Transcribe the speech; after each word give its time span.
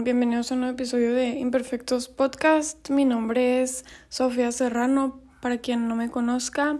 Bienvenidos 0.00 0.50
a 0.50 0.54
un 0.54 0.60
nuevo 0.60 0.74
episodio 0.74 1.12
de 1.12 1.38
Imperfectos 1.38 2.08
Podcast. 2.08 2.88
Mi 2.88 3.04
nombre 3.04 3.62
es 3.62 3.84
Sofía 4.08 4.50
Serrano, 4.50 5.20
para 5.42 5.58
quien 5.58 5.86
no 5.86 5.94
me 5.94 6.10
conozca. 6.10 6.78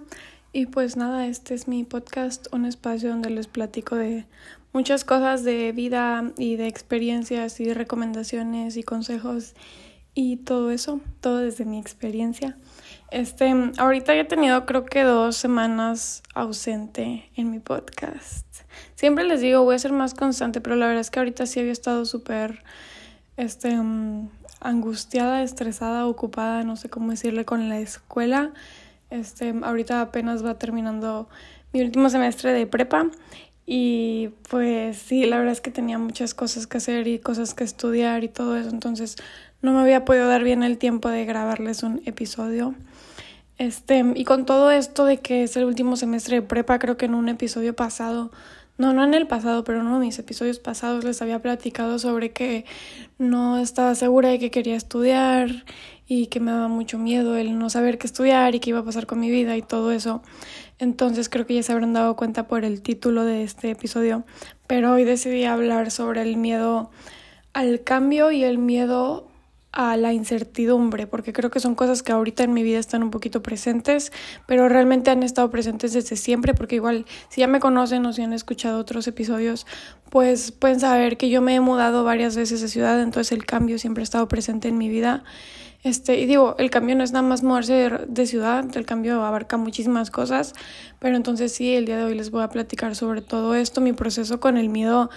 Y 0.52 0.66
pues 0.66 0.96
nada, 0.96 1.26
este 1.26 1.52
es 1.54 1.68
mi 1.68 1.84
podcast, 1.84 2.46
un 2.52 2.64
espacio 2.64 3.10
donde 3.10 3.28
les 3.28 3.48
platico 3.48 3.96
de 3.96 4.24
muchas 4.72 5.04
cosas 5.04 5.44
de 5.44 5.72
vida 5.72 6.32
y 6.38 6.56
de 6.56 6.66
experiencias 6.66 7.60
y 7.60 7.72
recomendaciones 7.74 8.78
y 8.78 8.82
consejos 8.82 9.54
y 10.14 10.38
todo 10.38 10.70
eso, 10.70 11.00
todo 11.20 11.38
desde 11.38 11.66
mi 11.66 11.78
experiencia. 11.78 12.56
Este, 13.10 13.54
ahorita 13.76 14.14
he 14.14 14.24
tenido 14.24 14.64
creo 14.64 14.86
que 14.86 15.02
dos 15.02 15.36
semanas 15.36 16.22
ausente 16.34 17.30
en 17.36 17.50
mi 17.50 17.60
podcast. 17.60 18.46
Siempre 18.94 19.24
les 19.24 19.40
digo, 19.40 19.64
voy 19.64 19.74
a 19.74 19.78
ser 19.78 19.92
más 19.92 20.14
constante, 20.14 20.60
pero 20.60 20.76
la 20.76 20.86
verdad 20.86 21.02
es 21.02 21.10
que 21.10 21.18
ahorita 21.18 21.46
sí 21.46 21.60
había 21.60 21.72
estado 21.72 22.04
súper, 22.04 22.62
este, 23.36 23.76
mm, 23.76 24.28
angustiada, 24.60 25.42
estresada, 25.42 26.06
ocupada, 26.06 26.62
no 26.64 26.76
sé 26.76 26.88
cómo 26.88 27.10
decirle, 27.10 27.44
con 27.44 27.68
la 27.68 27.78
escuela. 27.78 28.52
Este, 29.10 29.54
ahorita 29.62 30.00
apenas 30.00 30.44
va 30.44 30.58
terminando 30.58 31.28
mi 31.72 31.82
último 31.82 32.08
semestre 32.08 32.52
de 32.52 32.66
prepa 32.66 33.06
y 33.66 34.30
pues 34.48 34.98
sí, 34.98 35.24
la 35.24 35.38
verdad 35.38 35.52
es 35.52 35.60
que 35.60 35.70
tenía 35.70 35.98
muchas 35.98 36.34
cosas 36.34 36.66
que 36.66 36.78
hacer 36.78 37.06
y 37.06 37.18
cosas 37.18 37.54
que 37.54 37.64
estudiar 37.64 38.24
y 38.24 38.28
todo 38.28 38.56
eso, 38.56 38.70
entonces 38.70 39.16
no 39.60 39.72
me 39.72 39.80
había 39.80 40.04
podido 40.04 40.28
dar 40.28 40.42
bien 40.42 40.62
el 40.62 40.78
tiempo 40.78 41.08
de 41.08 41.24
grabarles 41.24 41.82
un 41.82 42.02
episodio. 42.04 42.74
Este, 43.58 44.04
y 44.16 44.24
con 44.24 44.44
todo 44.44 44.70
esto 44.72 45.04
de 45.04 45.18
que 45.18 45.44
es 45.44 45.56
el 45.56 45.64
último 45.64 45.96
semestre 45.96 46.36
de 46.36 46.42
prepa, 46.42 46.78
creo 46.78 46.96
que 46.96 47.04
en 47.04 47.14
un 47.14 47.28
episodio 47.28 47.76
pasado, 47.76 48.32
no, 48.78 48.92
no 48.92 49.04
en 49.04 49.14
el 49.14 49.26
pasado, 49.26 49.64
pero 49.64 49.80
en 49.80 49.86
uno 49.86 50.00
de 50.00 50.06
mis 50.06 50.18
episodios 50.18 50.58
pasados 50.58 51.04
les 51.04 51.20
había 51.22 51.40
platicado 51.40 51.98
sobre 51.98 52.32
que 52.32 52.64
no 53.18 53.58
estaba 53.58 53.94
segura 53.94 54.30
de 54.30 54.38
que 54.38 54.50
quería 54.50 54.76
estudiar 54.76 55.64
y 56.06 56.26
que 56.26 56.40
me 56.40 56.50
daba 56.50 56.68
mucho 56.68 56.98
miedo 56.98 57.36
el 57.36 57.58
no 57.58 57.70
saber 57.70 57.98
qué 57.98 58.06
estudiar 58.06 58.54
y 58.54 58.60
qué 58.60 58.70
iba 58.70 58.80
a 58.80 58.84
pasar 58.84 59.06
con 59.06 59.20
mi 59.20 59.30
vida 59.30 59.56
y 59.56 59.62
todo 59.62 59.92
eso. 59.92 60.22
Entonces 60.78 61.28
creo 61.28 61.46
que 61.46 61.54
ya 61.54 61.62
se 61.62 61.72
habrán 61.72 61.92
dado 61.92 62.16
cuenta 62.16 62.48
por 62.48 62.64
el 62.64 62.82
título 62.82 63.24
de 63.24 63.44
este 63.44 63.70
episodio, 63.70 64.24
pero 64.66 64.92
hoy 64.92 65.04
decidí 65.04 65.44
hablar 65.44 65.90
sobre 65.90 66.22
el 66.22 66.36
miedo 66.36 66.90
al 67.52 67.82
cambio 67.82 68.30
y 68.32 68.42
el 68.44 68.58
miedo 68.58 69.28
a 69.72 69.96
la 69.96 70.12
incertidumbre, 70.12 71.06
porque 71.06 71.32
creo 71.32 71.50
que 71.50 71.58
son 71.58 71.74
cosas 71.74 72.02
que 72.02 72.12
ahorita 72.12 72.44
en 72.44 72.52
mi 72.52 72.62
vida 72.62 72.78
están 72.78 73.02
un 73.02 73.10
poquito 73.10 73.42
presentes, 73.42 74.12
pero 74.46 74.68
realmente 74.68 75.10
han 75.10 75.22
estado 75.22 75.50
presentes 75.50 75.94
desde 75.94 76.16
siempre, 76.16 76.52
porque 76.52 76.76
igual 76.76 77.06
si 77.30 77.40
ya 77.40 77.46
me 77.46 77.58
conocen 77.58 78.04
o 78.04 78.12
si 78.12 78.22
han 78.22 78.34
escuchado 78.34 78.78
otros 78.78 79.06
episodios, 79.08 79.66
pues 80.10 80.52
pueden 80.52 80.78
saber 80.78 81.16
que 81.16 81.30
yo 81.30 81.40
me 81.40 81.54
he 81.54 81.60
mudado 81.60 82.04
varias 82.04 82.36
veces 82.36 82.60
de 82.60 82.68
ciudad, 82.68 83.00
entonces 83.00 83.32
el 83.32 83.46
cambio 83.46 83.78
siempre 83.78 84.02
ha 84.02 84.04
estado 84.04 84.28
presente 84.28 84.68
en 84.68 84.76
mi 84.76 84.90
vida. 84.90 85.24
Este, 85.82 86.20
y 86.20 86.26
digo, 86.26 86.54
el 86.58 86.70
cambio 86.70 86.94
no 86.94 87.02
es 87.02 87.10
nada 87.10 87.26
más 87.26 87.42
moverse 87.42 87.72
de, 87.72 88.06
de 88.06 88.26
ciudad, 88.26 88.64
el 88.76 88.86
cambio 88.86 89.24
abarca 89.24 89.56
muchísimas 89.56 90.12
cosas, 90.12 90.52
pero 91.00 91.16
entonces 91.16 91.52
sí, 91.52 91.74
el 91.74 91.86
día 91.86 91.96
de 91.96 92.04
hoy 92.04 92.14
les 92.14 92.30
voy 92.30 92.42
a 92.42 92.50
platicar 92.50 92.94
sobre 92.94 93.20
todo 93.20 93.56
esto, 93.56 93.80
mi 93.80 93.92
proceso 93.92 94.38
con 94.38 94.58
el 94.58 94.68
miedo 94.68 95.10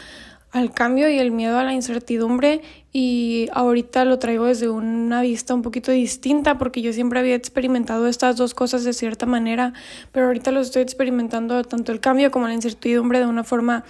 al 0.55 0.71
cambio 0.71 1.09
y 1.09 1.19
el 1.19 1.31
miedo 1.31 1.59
a 1.59 1.65
la 1.65 1.73
incertidumbre 1.73 2.61
y 2.93 3.49
ahorita 3.51 4.05
lo 4.05 4.19
traigo 4.19 4.45
desde 4.45 4.69
una 4.69 5.19
vista 5.19 5.53
un 5.53 5.61
poquito 5.61 5.91
distinta 5.91 6.57
porque 6.57 6.81
yo 6.81 6.93
siempre 6.93 7.19
había 7.19 7.35
experimentado 7.35 8.07
estas 8.07 8.37
dos 8.37 8.53
cosas 8.53 8.85
de 8.85 8.93
cierta 8.93 9.25
manera, 9.25 9.73
pero 10.13 10.27
ahorita 10.27 10.51
lo 10.51 10.61
estoy 10.61 10.81
experimentando 10.81 11.61
tanto 11.65 11.91
el 11.91 11.99
cambio 11.99 12.31
como 12.31 12.47
la 12.47 12.53
incertidumbre 12.53 13.19
de 13.19 13.25
una 13.25 13.43
forma 13.43 13.83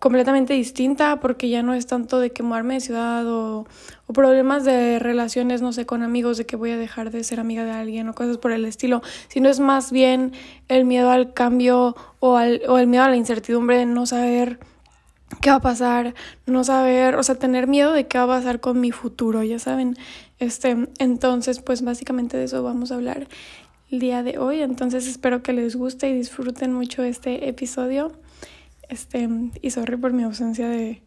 completamente 0.00 0.54
distinta 0.54 1.20
porque 1.20 1.50
ya 1.50 1.62
no 1.62 1.74
es 1.74 1.86
tanto 1.86 2.18
de 2.18 2.30
quemarme 2.30 2.74
de 2.74 2.80
ciudad 2.80 3.26
o, 3.26 3.66
o, 4.06 4.12
problemas 4.14 4.64
de 4.64 4.98
relaciones, 4.98 5.60
no 5.60 5.74
sé, 5.74 5.84
con 5.84 6.02
amigos, 6.02 6.38
de 6.38 6.46
que 6.46 6.56
voy 6.56 6.70
a 6.70 6.78
dejar 6.78 7.10
de 7.10 7.22
ser 7.24 7.40
amiga 7.40 7.62
de 7.64 7.72
alguien 7.72 8.08
o 8.08 8.14
cosas 8.14 8.38
por 8.38 8.52
el 8.52 8.64
estilo, 8.64 9.02
sino 9.28 9.50
es 9.50 9.60
más 9.60 9.92
bien 9.92 10.32
el 10.68 10.86
miedo 10.86 11.10
al 11.10 11.34
cambio 11.34 11.94
o, 12.20 12.38
al, 12.38 12.62
o 12.68 12.78
el 12.78 12.86
miedo 12.86 13.04
a 13.04 13.10
la 13.10 13.16
incertidumbre 13.16 13.76
de 13.76 13.84
no 13.84 14.06
saber 14.06 14.58
qué 15.40 15.50
va 15.50 15.56
a 15.56 15.60
pasar, 15.60 16.14
no 16.46 16.64
saber, 16.64 17.16
o 17.16 17.22
sea, 17.22 17.34
tener 17.34 17.66
miedo 17.66 17.92
de 17.92 18.06
qué 18.06 18.18
va 18.18 18.24
a 18.24 18.38
pasar 18.38 18.60
con 18.60 18.80
mi 18.80 18.90
futuro, 18.90 19.42
ya 19.42 19.58
saben. 19.58 19.96
Este, 20.38 20.88
entonces, 20.98 21.60
pues 21.60 21.82
básicamente 21.82 22.36
de 22.36 22.44
eso 22.44 22.62
vamos 22.62 22.92
a 22.92 22.96
hablar 22.96 23.28
el 23.90 24.00
día 24.00 24.22
de 24.22 24.38
hoy. 24.38 24.60
Entonces, 24.60 25.06
espero 25.06 25.42
que 25.42 25.52
les 25.52 25.76
guste 25.76 26.08
y 26.08 26.14
disfruten 26.14 26.72
mucho 26.72 27.02
este 27.02 27.48
episodio. 27.48 28.12
Este, 28.88 29.28
y 29.62 29.70
sorry 29.70 29.96
por 29.96 30.12
mi 30.12 30.24
ausencia 30.24 30.68
de, 30.68 31.02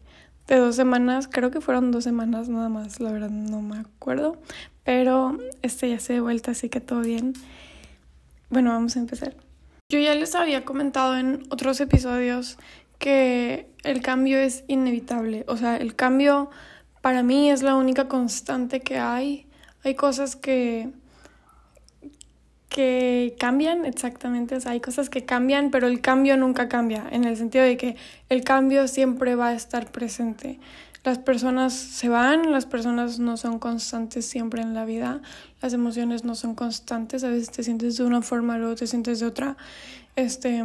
de 0.48 0.56
dos 0.56 0.74
semanas, 0.76 1.28
creo 1.30 1.50
que 1.50 1.60
fueron 1.60 1.92
dos 1.92 2.04
semanas 2.04 2.48
nada 2.48 2.68
más, 2.68 3.00
la 3.00 3.12
verdad 3.12 3.30
no 3.30 3.62
me 3.62 3.78
acuerdo, 3.78 4.36
pero 4.82 5.38
este 5.62 5.90
ya 5.90 6.00
se 6.00 6.14
de 6.14 6.20
vuelta, 6.20 6.52
así 6.52 6.68
que 6.68 6.80
todo 6.80 7.02
bien. 7.02 7.34
Bueno, 8.50 8.70
vamos 8.70 8.96
a 8.96 9.00
empezar. 9.00 9.36
Yo 9.90 9.98
ya 9.98 10.14
les 10.14 10.34
había 10.34 10.64
comentado 10.64 11.16
en 11.16 11.44
otros 11.50 11.80
episodios 11.80 12.58
que 12.98 13.68
el 13.84 14.02
cambio 14.02 14.38
es 14.38 14.64
inevitable. 14.68 15.44
O 15.48 15.56
sea, 15.56 15.76
el 15.76 15.94
cambio 15.94 16.50
para 17.00 17.22
mí 17.22 17.50
es 17.50 17.62
la 17.62 17.76
única 17.76 18.08
constante 18.08 18.80
que 18.80 18.98
hay. 18.98 19.46
Hay 19.84 19.94
cosas 19.94 20.36
que 20.36 20.90
que 22.68 23.34
cambian 23.40 23.86
exactamente, 23.86 24.54
o 24.54 24.60
sea, 24.60 24.72
hay 24.72 24.80
cosas 24.80 25.08
que 25.08 25.24
cambian, 25.24 25.70
pero 25.70 25.86
el 25.86 26.00
cambio 26.00 26.36
nunca 26.36 26.68
cambia, 26.68 27.06
en 27.10 27.24
el 27.24 27.36
sentido 27.36 27.64
de 27.64 27.76
que 27.76 27.96
el 28.28 28.44
cambio 28.44 28.86
siempre 28.88 29.34
va 29.34 29.48
a 29.48 29.54
estar 29.54 29.90
presente. 29.90 30.60
Las 31.02 31.18
personas 31.18 31.72
se 31.72 32.08
van, 32.08 32.52
las 32.52 32.66
personas 32.66 33.18
no 33.18 33.36
son 33.36 33.58
constantes 33.58 34.26
siempre 34.26 34.60
en 34.60 34.74
la 34.74 34.84
vida, 34.84 35.22
las 35.62 35.72
emociones 35.72 36.24
no 36.24 36.34
son 36.34 36.54
constantes, 36.54 37.24
a 37.24 37.28
veces 37.30 37.50
te 37.50 37.62
sientes 37.62 37.96
de 37.96 38.04
una 38.04 38.20
forma, 38.20 38.58
luego 38.58 38.74
te 38.74 38.86
sientes 38.86 39.20
de 39.20 39.26
otra. 39.26 39.56
Este, 40.16 40.62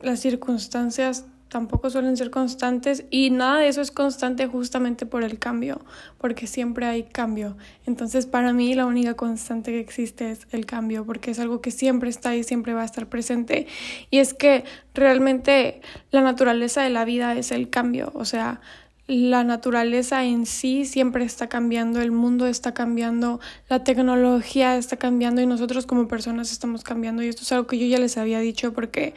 las 0.00 0.20
circunstancias 0.20 1.26
tampoco 1.48 1.90
suelen 1.90 2.16
ser 2.16 2.30
constantes 2.30 3.04
y 3.10 3.30
nada 3.30 3.60
de 3.60 3.68
eso 3.68 3.80
es 3.80 3.90
constante 3.90 4.46
justamente 4.46 5.06
por 5.06 5.22
el 5.22 5.38
cambio, 5.38 5.80
porque 6.18 6.46
siempre 6.46 6.86
hay 6.86 7.04
cambio. 7.04 7.56
Entonces 7.86 8.26
para 8.26 8.52
mí 8.52 8.74
la 8.74 8.86
única 8.86 9.14
constante 9.14 9.72
que 9.72 9.80
existe 9.80 10.30
es 10.30 10.46
el 10.50 10.66
cambio, 10.66 11.04
porque 11.04 11.30
es 11.30 11.38
algo 11.38 11.60
que 11.60 11.70
siempre 11.70 12.10
está 12.10 12.34
y 12.34 12.42
siempre 12.42 12.74
va 12.74 12.82
a 12.82 12.86
estar 12.86 13.08
presente. 13.08 13.66
Y 14.10 14.18
es 14.18 14.34
que 14.34 14.64
realmente 14.94 15.80
la 16.10 16.22
naturaleza 16.22 16.82
de 16.82 16.90
la 16.90 17.04
vida 17.04 17.34
es 17.34 17.52
el 17.52 17.70
cambio, 17.70 18.10
o 18.14 18.24
sea, 18.24 18.60
la 19.08 19.44
naturaleza 19.44 20.24
en 20.24 20.46
sí 20.46 20.84
siempre 20.84 21.24
está 21.24 21.48
cambiando, 21.48 22.00
el 22.00 22.10
mundo 22.10 22.46
está 22.48 22.74
cambiando, 22.74 23.38
la 23.68 23.84
tecnología 23.84 24.76
está 24.76 24.96
cambiando 24.96 25.40
y 25.40 25.46
nosotros 25.46 25.86
como 25.86 26.08
personas 26.08 26.50
estamos 26.50 26.82
cambiando 26.82 27.22
y 27.22 27.28
esto 27.28 27.42
es 27.42 27.52
algo 27.52 27.68
que 27.68 27.78
yo 27.78 27.86
ya 27.86 27.98
les 27.98 28.18
había 28.18 28.40
dicho 28.40 28.72
porque 28.72 29.14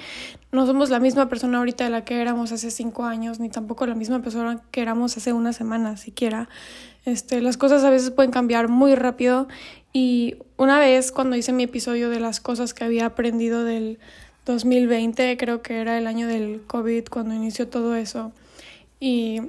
no 0.52 0.68
somos 0.68 0.92
la 0.92 1.00
misma 1.00 1.28
persona 1.28 1.58
ahorita 1.58 1.86
de 1.86 1.90
la 1.90 2.06
que 2.06 2.22
éramos 2.22 2.52
hace 2.52 2.70
cinco 2.70 3.06
años 3.06 3.40
ni 3.40 3.50
tampoco 3.50 3.88
la 3.88 3.96
misma 3.96 4.22
persona 4.22 4.62
que 4.70 4.82
éramos 4.82 5.18
hace 5.18 5.34
una 5.34 5.54
semana 5.54 5.98
siquiera. 5.98 6.50
Este, 7.06 7.42
las 7.42 7.58
cosas 7.58 7.84
a 7.84 7.90
veces 7.90 8.12
pueden 8.12 8.30
cambiar 8.30 8.68
muy 8.68 8.94
rápido 8.94 9.48
y 9.92 10.36
una 10.58 10.78
vez 10.78 11.12
cuando 11.12 11.36
hice 11.36 11.52
mi 11.52 11.64
episodio 11.64 12.12
de 12.12 12.20
las 12.20 12.40
cosas 12.40 12.76
que 12.76 12.84
había 12.84 13.08
aprendido 13.08 13.64
del 13.64 13.98
2020, 14.46 15.36
creo 15.38 15.64
que 15.64 15.80
era 15.80 15.98
el 15.98 16.06
año 16.06 16.28
del 16.28 16.62
COVID 16.68 17.06
cuando 17.10 17.34
inició 17.34 17.68
todo 17.68 17.96
eso 17.96 18.32
y 19.00 19.42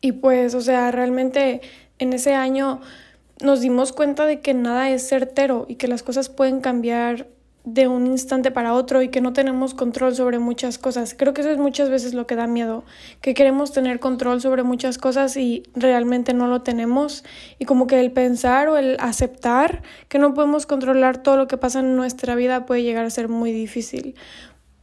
y 0.00 0.12
pues, 0.12 0.54
o 0.54 0.60
sea, 0.60 0.90
realmente 0.90 1.60
en 1.98 2.12
ese 2.12 2.34
año 2.34 2.80
nos 3.40 3.60
dimos 3.60 3.92
cuenta 3.92 4.26
de 4.26 4.40
que 4.40 4.54
nada 4.54 4.90
es 4.90 5.08
certero 5.08 5.66
y 5.68 5.76
que 5.76 5.88
las 5.88 6.02
cosas 6.02 6.28
pueden 6.28 6.60
cambiar 6.60 7.26
de 7.64 7.86
un 7.86 8.06
instante 8.06 8.50
para 8.50 8.72
otro 8.72 9.02
y 9.02 9.08
que 9.08 9.20
no 9.20 9.34
tenemos 9.34 9.74
control 9.74 10.14
sobre 10.14 10.38
muchas 10.38 10.78
cosas. 10.78 11.14
Creo 11.16 11.34
que 11.34 11.42
eso 11.42 11.50
es 11.50 11.58
muchas 11.58 11.90
veces 11.90 12.14
lo 12.14 12.26
que 12.26 12.34
da 12.34 12.46
miedo, 12.46 12.84
que 13.20 13.34
queremos 13.34 13.72
tener 13.72 14.00
control 14.00 14.40
sobre 14.40 14.62
muchas 14.62 14.96
cosas 14.96 15.36
y 15.36 15.64
realmente 15.74 16.32
no 16.32 16.46
lo 16.46 16.62
tenemos 16.62 17.24
y 17.58 17.66
como 17.66 17.86
que 17.86 18.00
el 18.00 18.10
pensar 18.10 18.68
o 18.68 18.78
el 18.78 18.96
aceptar 19.00 19.82
que 20.08 20.18
no 20.18 20.32
podemos 20.32 20.64
controlar 20.64 21.22
todo 21.22 21.36
lo 21.36 21.46
que 21.46 21.58
pasa 21.58 21.80
en 21.80 21.94
nuestra 21.94 22.34
vida 22.36 22.64
puede 22.64 22.82
llegar 22.82 23.04
a 23.04 23.10
ser 23.10 23.28
muy 23.28 23.52
difícil. 23.52 24.14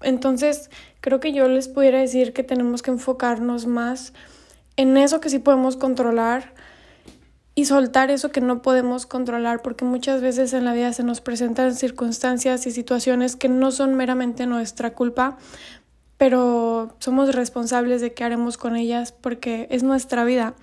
Entonces, 0.02 0.70
creo 1.02 1.20
que 1.20 1.34
yo 1.34 1.48
les 1.48 1.68
pudiera 1.68 2.00
decir 2.00 2.34
que 2.34 2.44
tenemos 2.44 2.84
que 2.84 2.92
enfocarnos 2.92 3.66
más 3.66 4.14
en 4.78 4.98
eso 4.98 5.20
que 5.22 5.30
sí 5.30 5.40
podemos 5.40 5.78
controlar 5.78 6.54
y 7.56 7.66
soltar 7.66 8.12
eso 8.12 8.32
que 8.32 8.42
no 8.42 8.62
podemos 8.62 9.06
controlar, 9.06 9.62
porque 9.62 9.86
muchas 9.86 10.22
veces 10.22 10.52
en 10.54 10.66
la 10.66 10.74
vida 10.74 10.92
se 10.92 11.04
nos 11.04 11.22
presentan 11.22 11.74
circunstancias 11.74 12.68
y 12.68 12.72
situaciones 12.72 13.38
que 13.38 13.48
no 13.48 13.72
son 13.72 13.96
meramente 13.96 14.46
nuestra 14.46 14.94
culpa, 14.94 15.38
pero 16.18 16.96
somos 17.00 17.34
responsables 17.34 18.02
de 18.02 18.14
qué 18.14 18.26
haremos 18.26 18.58
con 18.58 18.76
ellas 18.76 19.14
porque 19.14 19.68
es 19.72 19.84
nuestra 19.84 20.26
vida. 20.26 20.54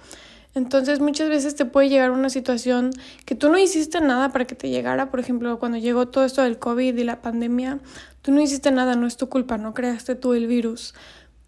Entonces 0.54 1.00
muchas 1.00 1.30
veces 1.30 1.54
te 1.54 1.64
puede 1.64 1.88
llegar 1.88 2.10
una 2.10 2.28
situación 2.28 2.90
que 3.24 3.34
tú 3.34 3.48
no 3.48 3.56
hiciste 3.56 4.02
nada 4.02 4.28
para 4.28 4.44
que 4.44 4.54
te 4.54 4.68
llegara, 4.68 5.10
por 5.10 5.18
ejemplo, 5.18 5.58
cuando 5.58 5.78
llegó 5.78 6.08
todo 6.08 6.26
esto 6.26 6.42
del 6.42 6.58
COVID 6.58 6.94
y 6.94 7.04
la 7.04 7.22
pandemia, 7.22 7.78
tú 8.20 8.32
no 8.32 8.40
hiciste 8.42 8.70
nada, 8.70 8.94
no 8.94 9.06
es 9.06 9.16
tu 9.16 9.30
culpa, 9.30 9.56
no 9.56 9.72
creaste 9.72 10.14
tú 10.14 10.34
el 10.34 10.46
virus, 10.46 10.94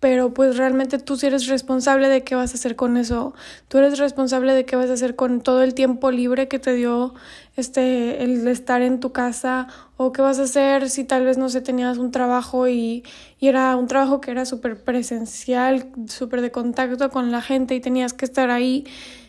pero 0.04 0.34
pues 0.34 0.58
realmente 0.58 0.98
tú 0.98 1.16
sí 1.16 1.28
eres 1.28 1.46
responsable 1.46 2.10
de 2.10 2.24
qué 2.24 2.34
vas 2.34 2.52
a 2.52 2.56
hacer 2.56 2.76
con 2.76 2.98
eso. 2.98 3.32
Tú 3.68 3.78
eres 3.78 3.98
responsable 3.98 4.52
de 4.52 4.66
qué 4.66 4.76
vas 4.76 4.90
a 4.90 4.92
hacer 4.92 5.16
con 5.16 5.40
todo 5.40 5.62
el 5.62 5.72
tiempo 5.72 6.10
libre 6.10 6.46
que 6.46 6.58
te 6.58 6.74
dio 6.74 7.14
este 7.56 8.22
el 8.22 8.46
estar 8.46 8.82
en 8.82 9.00
tu 9.00 9.12
casa 9.12 9.66
o 9.96 10.12
qué 10.12 10.20
vas 10.20 10.38
a 10.40 10.42
hacer 10.42 10.90
si 10.90 11.04
tal 11.04 11.24
vez 11.24 11.38
no 11.38 11.48
sé 11.48 11.62
tenías 11.62 11.96
un 11.96 12.10
trabajo 12.10 12.68
y, 12.68 13.02
y 13.40 13.48
era 13.48 13.74
un 13.76 13.86
trabajo 13.86 14.20
que 14.20 14.30
era 14.30 14.44
súper 14.44 14.76
presencial, 14.84 15.86
súper 16.06 16.42
de 16.42 16.50
contacto 16.50 17.08
con 17.08 17.32
la 17.32 17.40
gente 17.40 17.74
y 17.74 17.80
tenías 17.80 18.12
que 18.12 18.26
estar 18.26 18.50
ahí. 18.50 18.84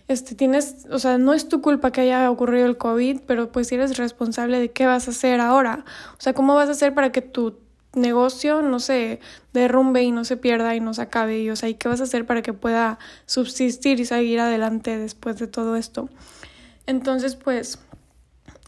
Este, 0.10 0.36
tienes, 0.36 0.88
o 0.92 1.00
sea, 1.00 1.18
no 1.18 1.34
es 1.34 1.48
tu 1.48 1.62
culpa 1.62 1.92
que 1.92 2.02
haya 2.02 2.30
ocurrido 2.30 2.66
el 2.66 2.78
COVID, 2.78 3.22
pero 3.26 3.50
pues 3.54 3.72
eres 3.72 3.96
responsable 3.96 4.60
de 4.60 4.72
qué 4.72 4.88
vas 4.88 5.08
a 5.08 5.12
hacer 5.12 5.40
ahora. 5.40 5.86
O 6.18 6.22
sea, 6.22 6.34
cómo 6.34 6.54
vas 6.54 6.68
a 6.68 6.74
hacer 6.74 6.94
para 6.94 7.14
que 7.14 7.22
tu 7.22 7.65
negocio 7.96 8.62
no 8.62 8.80
se 8.80 9.20
derrumbe 9.54 10.04
y 10.04 10.12
no 10.12 10.26
se 10.26 10.38
pierda 10.38 10.76
y 10.76 10.80
no 10.80 10.94
se 10.94 11.02
acabe. 11.02 11.40
Y, 11.40 11.50
o 11.50 11.56
sea, 11.56 11.70
¿y 11.70 11.76
qué 11.76 11.88
vas 11.88 12.02
a 12.02 12.04
hacer 12.06 12.26
para 12.26 12.42
que 12.42 12.54
pueda 12.54 13.00
subsistir 13.26 14.00
y 14.00 14.06
seguir 14.06 14.40
adelante 14.40 14.98
después 14.98 15.38
de 15.38 15.48
todo 15.48 15.76
esto? 15.76 16.10
Entonces, 16.88 17.36
pues, 17.36 17.80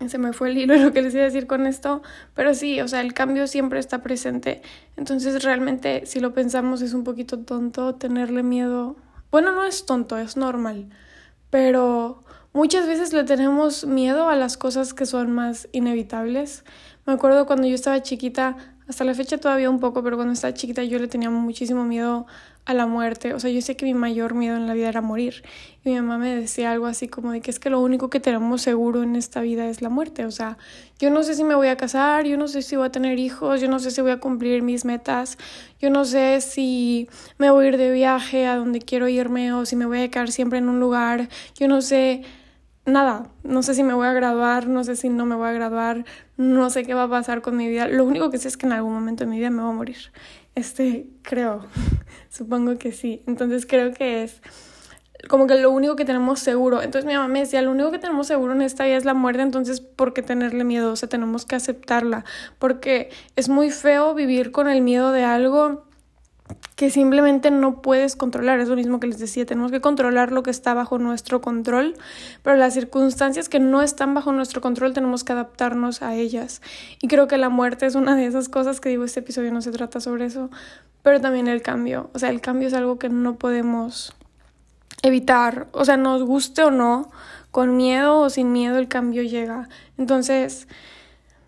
se 0.07 0.17
me 0.17 0.33
fue 0.33 0.49
el 0.49 0.57
hilo 0.57 0.75
lo 0.75 0.93
que 0.93 1.01
les 1.01 1.13
iba 1.13 1.23
a 1.23 1.25
decir 1.25 1.47
con 1.47 1.65
esto, 1.65 2.01
pero 2.35 2.53
sí, 2.53 2.81
o 2.81 2.87
sea, 2.87 3.01
el 3.01 3.13
cambio 3.13 3.47
siempre 3.47 3.79
está 3.79 4.01
presente. 4.03 4.61
Entonces, 4.95 5.43
realmente, 5.43 6.05
si 6.05 6.19
lo 6.19 6.33
pensamos, 6.33 6.81
es 6.81 6.93
un 6.93 7.03
poquito 7.03 7.39
tonto 7.39 7.95
tenerle 7.95 8.43
miedo. 8.43 8.95
Bueno, 9.31 9.51
no 9.51 9.65
es 9.65 9.85
tonto, 9.85 10.17
es 10.17 10.37
normal, 10.37 10.89
pero 11.49 12.23
muchas 12.53 12.87
veces 12.87 13.11
le 13.11 13.23
tenemos 13.23 13.85
miedo 13.85 14.29
a 14.29 14.35
las 14.35 14.57
cosas 14.57 14.93
que 14.93 15.05
son 15.05 15.31
más 15.31 15.67
inevitables. 15.71 16.63
Me 17.05 17.13
acuerdo 17.13 17.45
cuando 17.45 17.67
yo 17.67 17.75
estaba 17.75 18.01
chiquita, 18.01 18.76
hasta 18.87 19.03
la 19.03 19.13
fecha 19.13 19.37
todavía 19.37 19.69
un 19.69 19.79
poco, 19.79 20.01
pero 20.01 20.15
cuando 20.15 20.33
estaba 20.33 20.53
chiquita 20.53 20.83
yo 20.83 20.97
le 20.99 21.07
tenía 21.07 21.29
muchísimo 21.29 21.83
miedo 21.83 22.25
a 22.67 22.73
la 22.73 22.85
muerte. 22.85 23.33
O 23.33 23.39
sea, 23.39 23.49
yo 23.49 23.61
sé 23.61 23.75
que 23.75 23.85
mi 23.85 23.93
mayor 23.93 24.33
miedo 24.33 24.57
en 24.57 24.67
la 24.67 24.73
vida 24.73 24.89
era 24.89 25.01
morir. 25.01 25.43
Y 25.83 25.89
mi 25.89 25.95
mamá 25.95 26.17
me 26.17 26.35
decía 26.35 26.71
algo 26.71 26.85
así 26.85 27.07
como 27.07 27.31
de 27.31 27.41
que 27.41 27.49
es 27.49 27.59
que 27.59 27.69
lo 27.69 27.81
único 27.81 28.09
que 28.09 28.19
tenemos 28.19 28.61
seguro 28.61 29.03
en 29.03 29.15
esta 29.15 29.41
vida 29.41 29.67
es 29.67 29.81
la 29.81 29.89
muerte. 29.89 30.25
O 30.25 30.31
sea, 30.31 30.57
yo 30.99 31.09
no 31.09 31.23
sé 31.23 31.35
si 31.35 31.43
me 31.43 31.55
voy 31.55 31.67
a 31.67 31.77
casar, 31.77 32.25
yo 32.25 32.37
no 32.37 32.47
sé 32.47 32.61
si 32.61 32.75
voy 32.75 32.87
a 32.87 32.91
tener 32.91 33.19
hijos, 33.19 33.61
yo 33.61 33.69
no 33.69 33.79
sé 33.79 33.91
si 33.91 34.01
voy 34.01 34.11
a 34.11 34.19
cumplir 34.19 34.63
mis 34.63 34.83
metas, 34.83 35.37
yo 35.79 35.89
no 35.89 36.03
sé 36.03 36.41
si 36.41 37.07
me 37.37 37.49
voy 37.51 37.65
a 37.65 37.67
ir 37.69 37.77
de 37.77 37.91
viaje 37.91 38.47
a 38.47 38.55
donde 38.55 38.79
quiero 38.79 39.07
irme 39.07 39.53
o 39.53 39.65
si 39.65 39.75
me 39.75 39.85
voy 39.85 39.99
a 40.01 40.11
quedar 40.11 40.31
siempre 40.31 40.59
en 40.59 40.67
un 40.67 40.79
lugar. 40.79 41.29
Yo 41.57 41.67
no 41.67 41.81
sé 41.81 42.23
nada, 42.87 43.29
no 43.43 43.61
sé 43.61 43.75
si 43.75 43.83
me 43.83 43.93
voy 43.93 44.07
a 44.07 44.13
graduar, 44.13 44.67
no 44.67 44.83
sé 44.83 44.95
si 44.95 45.09
no 45.09 45.25
me 45.25 45.35
voy 45.35 45.49
a 45.49 45.51
graduar, 45.51 46.05
no 46.37 46.69
sé 46.69 46.83
qué 46.83 46.93
va 46.93 47.03
a 47.03 47.09
pasar 47.09 47.41
con 47.41 47.55
mi 47.55 47.67
vida. 47.67 47.87
Lo 47.87 48.05
único 48.05 48.31
que 48.31 48.39
sé 48.39 48.47
es 48.47 48.57
que 48.57 48.65
en 48.65 48.71
algún 48.71 48.93
momento 48.93 49.25
de 49.25 49.29
mi 49.29 49.37
vida 49.37 49.49
me 49.49 49.61
voy 49.61 49.71
a 49.71 49.75
morir. 49.75 49.97
Este, 50.55 51.07
creo, 51.21 51.65
supongo 52.29 52.77
que 52.77 52.91
sí. 52.91 53.21
Entonces 53.27 53.65
creo 53.65 53.93
que 53.93 54.23
es 54.23 54.41
como 55.29 55.47
que 55.47 55.55
lo 55.55 55.71
único 55.71 55.95
que 55.95 56.05
tenemos 56.05 56.39
seguro. 56.39 56.81
Entonces 56.81 57.05
mi 57.05 57.13
mamá 57.13 57.27
me 57.27 57.39
decía, 57.39 57.61
lo 57.61 57.71
único 57.71 57.91
que 57.91 57.99
tenemos 57.99 58.27
seguro 58.27 58.53
en 58.53 58.61
esta 58.61 58.85
vida 58.85 58.97
es 58.97 59.05
la 59.05 59.13
muerte, 59.13 59.41
entonces 59.41 59.81
¿por 59.81 60.13
qué 60.13 60.21
tenerle 60.21 60.63
miedo? 60.63 60.91
O 60.91 60.95
sea, 60.95 61.09
tenemos 61.09 61.45
que 61.45 61.55
aceptarla, 61.55 62.23
porque 62.59 63.09
es 63.35 63.49
muy 63.49 63.69
feo 63.71 64.13
vivir 64.13 64.51
con 64.51 64.69
el 64.69 64.81
miedo 64.81 65.11
de 65.11 65.23
algo 65.23 65.86
que 66.75 66.91
simplemente 66.91 67.49
no 67.49 67.81
puedes 67.81 68.15
controlar. 68.15 68.59
Es 68.59 68.69
lo 68.69 68.75
mismo 68.75 68.99
que 68.99 69.07
les 69.07 69.17
decía, 69.17 69.45
tenemos 69.45 69.71
que 69.71 69.81
controlar 69.81 70.31
lo 70.31 70.43
que 70.43 70.51
está 70.51 70.73
bajo 70.73 70.99
nuestro 70.99 71.41
control, 71.41 71.95
pero 72.43 72.55
las 72.55 72.75
circunstancias 72.75 73.49
que 73.49 73.59
no 73.59 73.81
están 73.81 74.13
bajo 74.13 74.31
nuestro 74.31 74.61
control 74.61 74.93
tenemos 74.93 75.23
que 75.23 75.33
adaptarnos 75.33 76.01
a 76.01 76.13
ellas. 76.13 76.61
Y 77.01 77.07
creo 77.07 77.27
que 77.27 77.37
la 77.37 77.49
muerte 77.49 77.87
es 77.87 77.95
una 77.95 78.15
de 78.15 78.27
esas 78.27 78.47
cosas 78.47 78.79
que 78.79 78.89
digo, 78.89 79.03
este 79.03 79.21
episodio 79.21 79.51
no 79.51 79.61
se 79.61 79.71
trata 79.71 79.99
sobre 79.99 80.25
eso, 80.25 80.51
pero 81.01 81.19
también 81.19 81.47
el 81.47 81.63
cambio. 81.63 82.11
O 82.13 82.19
sea, 82.19 82.29
el 82.29 82.41
cambio 82.41 82.67
es 82.67 82.75
algo 82.75 82.99
que 82.99 83.09
no 83.09 83.37
podemos 83.37 84.15
evitar. 85.01 85.67
O 85.71 85.83
sea, 85.83 85.97
nos 85.97 86.23
guste 86.23 86.63
o 86.63 86.69
no, 86.69 87.09
con 87.49 87.75
miedo 87.75 88.19
o 88.19 88.29
sin 88.29 88.51
miedo 88.51 88.77
el 88.77 88.87
cambio 88.87 89.23
llega. 89.23 89.67
Entonces, 89.97 90.67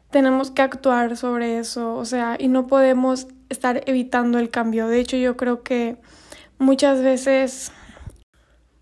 tenemos 0.10 0.50
que 0.50 0.64
actuar 0.64 1.18
sobre 1.18 1.60
eso, 1.60 1.96
o 1.96 2.06
sea, 2.06 2.36
y 2.40 2.48
no 2.48 2.66
podemos 2.66 3.28
estar 3.50 3.84
evitando 3.86 4.40
el 4.40 4.50
cambio. 4.50 4.88
De 4.88 5.00
hecho, 5.00 5.18
yo 5.18 5.38
creo 5.38 5.64
que 5.64 5.98
muchas 6.58 7.02
veces, 7.02 7.72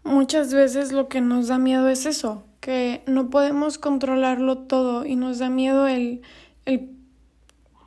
muchas 0.04 0.54
veces 0.54 0.92
lo 0.92 1.08
que 1.08 1.22
nos 1.22 1.48
da 1.48 1.58
miedo 1.58 1.90
es 1.90 2.06
eso, 2.06 2.46
que 2.60 3.04
no 3.08 3.30
podemos 3.30 3.78
controlarlo 3.78 4.58
todo 4.60 5.06
y 5.06 5.16
nos 5.16 5.40
da 5.40 5.50
miedo 5.50 5.88
el, 5.88 6.22
el 6.66 6.92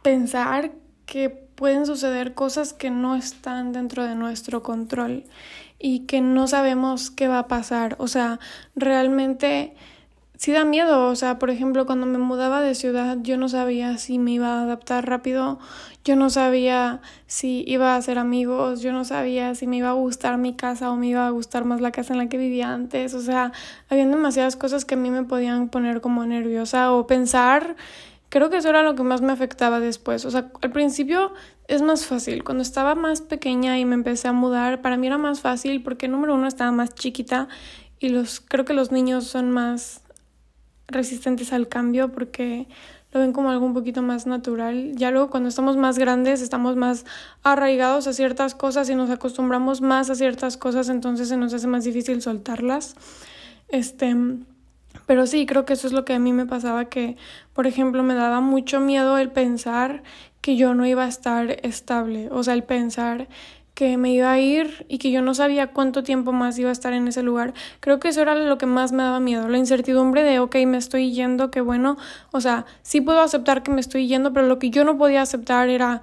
pensar 0.03 0.73
que 1.07 1.29
pueden 1.29 1.85
suceder 1.85 2.35
cosas 2.35 2.73
que 2.73 2.91
no 2.91 3.17
están 3.17 3.73
dentro 3.73 4.05
de 4.05 4.15
nuestro 4.15 4.63
control 4.63 5.25
y 5.79 6.07
que 6.07 6.21
no 6.21 6.47
sabemos 6.47 7.11
qué 7.11 7.29
va 7.29 7.41
a 7.41 7.49
pasar. 7.49 7.97
O 7.99 8.09
sea, 8.09 8.39
realmente 8.75 9.75
sí 10.41 10.53
da 10.53 10.65
miedo, 10.65 11.09
o 11.09 11.17
sea, 11.17 11.39
por 11.39 11.51
ejemplo, 11.51 11.85
cuando 11.85 12.07
me 12.07 12.17
mudaba 12.17 12.63
de 12.63 12.75
ciudad, 12.75 13.19
yo 13.21 13.37
no 13.37 13.51
sabía 13.51 13.99
si 13.99 14.19
me 14.19 14.31
iba 14.31 14.55
a 14.55 14.63
adaptar 14.63 15.07
rápido, 15.07 15.59
yo 16.03 16.17
no 16.17 16.31
sabía 16.31 17.03
si 17.27 17.63
iba 17.67 17.93
a 17.93 17.97
hacer 17.97 18.19
amigos, 18.19 18.81
yo 18.81 18.91
no 18.91 19.05
sabía 19.05 19.55
si 19.55 19.67
me 19.67 19.77
iba 19.77 19.91
a 19.91 19.93
gustar 19.93 20.39
mi 20.39 20.55
casa 20.55 20.91
o 20.91 20.97
me 20.97 21.09
iba 21.09 21.27
a 21.27 21.31
gustar 21.31 21.67
más 21.67 21.83
la 21.83 21.91
casa 21.91 22.15
en 22.15 22.21
la 22.21 22.31
que 22.31 22.39
vivía 22.39 22.73
antes, 22.73 23.13
o 23.13 23.21
sea, 23.21 23.53
había 23.91 24.07
demasiadas 24.07 24.57
cosas 24.57 24.87
que 24.87 24.95
a 24.95 24.97
mí 24.97 25.11
me 25.11 25.25
podían 25.25 25.69
poner 25.69 26.01
como 26.01 26.25
nerviosa 26.25 26.91
o 26.95 27.07
pensar, 27.07 27.77
creo 28.31 28.49
que 28.49 28.57
eso 28.57 28.71
era 28.71 28.83
lo 28.83 28.95
que 28.95 29.03
más 29.03 29.21
me 29.21 29.35
afectaba 29.35 29.79
después, 29.79 30.25
o 30.25 30.31
sea, 30.31 30.51
al 30.63 30.73
principio 30.73 31.35
es 31.69 31.83
más 31.83 32.07
fácil, 32.07 32.45
cuando 32.45 32.63
estaba 32.63 32.95
más 32.95 33.21
pequeña 33.21 33.79
y 33.79 33.85
me 33.85 33.95
empecé 33.95 34.29
a 34.29 34.33
mudar, 34.33 34.81
para 34.81 34.97
mí 34.97 35.07
era 35.07 35.19
más 35.19 35.43
fácil 35.43 35.83
porque 35.83 36.09
número 36.09 36.35
uno 36.35 36.49
estaba 36.49 36.73
más 36.73 36.95
chiquita 36.95 37.49
y 37.99 38.09
los 38.09 38.41
creo 38.41 38.65
que 38.65 38.73
los 38.73 38.91
niños 38.91 39.27
son 39.27 39.51
más 39.51 40.01
resistentes 40.91 41.53
al 41.53 41.69
cambio 41.69 42.13
porque 42.13 42.67
lo 43.13 43.21
ven 43.21 43.33
como 43.33 43.51
algo 43.51 43.67
un 43.67 43.75
poquito 43.75 44.03
más 44.03 44.27
natural. 44.27 44.93
Ya 44.95 45.11
luego 45.11 45.31
cuando 45.31 45.49
estamos 45.49 45.77
más 45.77 45.99
grandes 45.99 46.43
estamos 46.43 46.77
más 46.77 47.05
arraigados 47.43 48.07
a 48.07 48.13
ciertas 48.13 48.55
cosas 48.55 48.89
y 48.91 48.95
nos 48.95 49.11
acostumbramos 49.11 49.81
más 49.81 50.11
a 50.11 50.15
ciertas 50.15 50.57
cosas, 50.57 50.89
entonces 50.89 51.29
se 51.29 51.37
nos 51.37 51.53
hace 51.53 51.67
más 51.67 51.85
difícil 51.85 52.23
soltarlas. 52.23 52.95
Este, 53.69 54.15
pero 55.07 55.27
sí, 55.27 55.47
creo 55.47 55.65
que 55.65 55.73
eso 55.73 55.87
es 55.87 55.93
lo 55.93 56.05
que 56.05 56.15
a 56.15 56.19
mí 56.19 56.33
me 56.33 56.47
pasaba 56.47 56.87
que, 56.87 57.17
por 57.53 57.67
ejemplo, 57.67 58.03
me 58.03 58.15
daba 58.15 58.41
mucho 58.41 58.81
miedo 58.81 59.19
el 59.19 59.31
pensar 59.31 60.03
que 60.41 60.57
yo 60.57 60.75
no 60.75 60.87
iba 60.87 61.05
a 61.05 61.09
estar 61.09 61.59
estable, 61.63 62.29
o 62.31 62.43
sea, 62.43 62.55
el 62.55 62.65
pensar 62.65 63.29
que 63.81 63.97
me 63.97 64.13
iba 64.13 64.31
a 64.31 64.39
ir 64.39 64.85
y 64.89 64.99
que 64.99 65.11
yo 65.11 65.23
no 65.23 65.33
sabía 65.33 65.69
cuánto 65.69 66.03
tiempo 66.03 66.33
más 66.33 66.59
iba 66.59 66.69
a 66.69 66.73
estar 66.73 66.93
en 66.93 67.09
ese 67.09 67.23
lugar. 67.23 67.55
Creo 67.81 67.99
que 67.99 68.09
eso 68.09 68.21
era 68.21 68.35
lo 68.35 68.59
que 68.59 68.67
más 68.67 68.93
me 68.93 69.03
daba 69.03 69.21
miedo, 69.21 69.49
la 69.49 69.57
incertidumbre 69.57 70.23
de, 70.23 70.39
ok, 70.39 70.55
me 70.67 70.77
estoy 70.77 71.13
yendo, 71.13 71.51
qué 71.51 71.63
bueno, 71.63 71.97
o 72.31 72.43
sea, 72.43 72.67
sí 72.83 73.01
puedo 73.01 73.23
aceptar 73.23 73.63
que 73.63 73.71
me 73.71 73.81
estoy 73.81 74.07
yendo, 74.07 74.35
pero 74.35 74.47
lo 74.47 74.59
que 74.59 74.69
yo 74.69 74.85
no 74.85 74.99
podía 74.99 75.23
aceptar 75.23 75.71
era, 75.71 76.03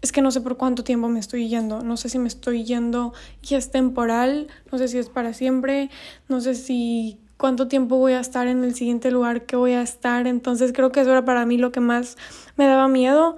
es 0.00 0.10
que 0.10 0.20
no 0.20 0.32
sé 0.32 0.40
por 0.40 0.56
cuánto 0.56 0.82
tiempo 0.82 1.08
me 1.08 1.20
estoy 1.20 1.48
yendo, 1.48 1.84
no 1.84 1.96
sé 1.96 2.08
si 2.08 2.18
me 2.18 2.26
estoy 2.26 2.64
yendo 2.64 3.12
y 3.48 3.54
es 3.54 3.70
temporal, 3.70 4.48
no 4.72 4.78
sé 4.78 4.88
si 4.88 4.98
es 4.98 5.08
para 5.08 5.32
siempre, 5.32 5.90
no 6.28 6.40
sé 6.40 6.56
si 6.56 7.20
cuánto 7.36 7.68
tiempo 7.68 7.98
voy 7.98 8.14
a 8.14 8.20
estar 8.20 8.48
en 8.48 8.64
el 8.64 8.74
siguiente 8.74 9.12
lugar 9.12 9.46
que 9.46 9.54
voy 9.54 9.72
a 9.72 9.82
estar. 9.82 10.26
Entonces 10.26 10.72
creo 10.72 10.90
que 10.90 11.00
eso 11.00 11.10
era 11.10 11.24
para 11.24 11.44
mí 11.46 11.56
lo 11.56 11.72
que 11.72 11.80
más 11.80 12.16
me 12.56 12.66
daba 12.66 12.86
miedo 12.86 13.36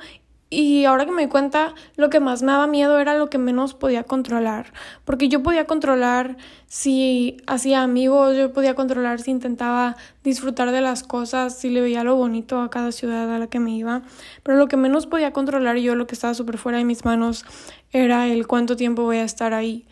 y 0.51 0.85
ahora 0.85 1.05
que 1.05 1.11
me 1.11 1.23
di 1.23 1.29
cuenta, 1.29 1.75
lo 1.97 2.11
que 2.11 2.21
más 2.21 2.43
me 2.43 2.53
daba 2.53 2.67
miedo 2.67 2.99
era 3.01 3.17
lo 3.17 3.29
que 3.29 3.39
menos 3.39 3.75
podía 3.75 4.05
controlar. 4.05 4.73
Porque 5.05 5.29
yo 5.29 5.43
podía 5.43 5.67
controlar 5.67 6.37
si 6.67 7.39
hacía 7.47 7.83
amigos, 7.83 8.37
yo 8.37 8.53
podía 8.53 8.75
controlar 8.75 9.21
si 9.21 9.31
intentaba 9.31 9.97
disfrutar 10.23 10.71
de 10.71 10.81
las 10.81 11.03
cosas, 11.03 11.59
si 11.59 11.71
le 11.71 11.81
veía 11.81 12.05
lo 12.05 12.15
bonito 12.17 12.61
a 12.61 12.71
cada 12.71 12.93
ciudad 12.93 13.35
a 13.35 13.39
la 13.39 13.49
que 13.49 13.59
me 13.59 13.77
iba. 13.77 14.03
Pero 14.43 14.57
lo 14.57 14.69
que 14.69 14.77
menos 14.77 15.07
podía 15.07 15.33
controlar 15.33 15.77
yo, 15.79 15.95
lo 15.95 16.07
que 16.07 16.15
estaba 16.15 16.35
súper 16.35 16.59
fuera 16.59 16.79
de 16.79 16.85
mis 16.85 17.05
manos, 17.05 17.45
era 17.91 18.29
el 18.29 18.47
cuánto 18.47 18.77
tiempo 18.77 19.03
voy 19.03 19.17
a 19.17 19.25
estar 19.25 19.55
ahí 19.55 19.87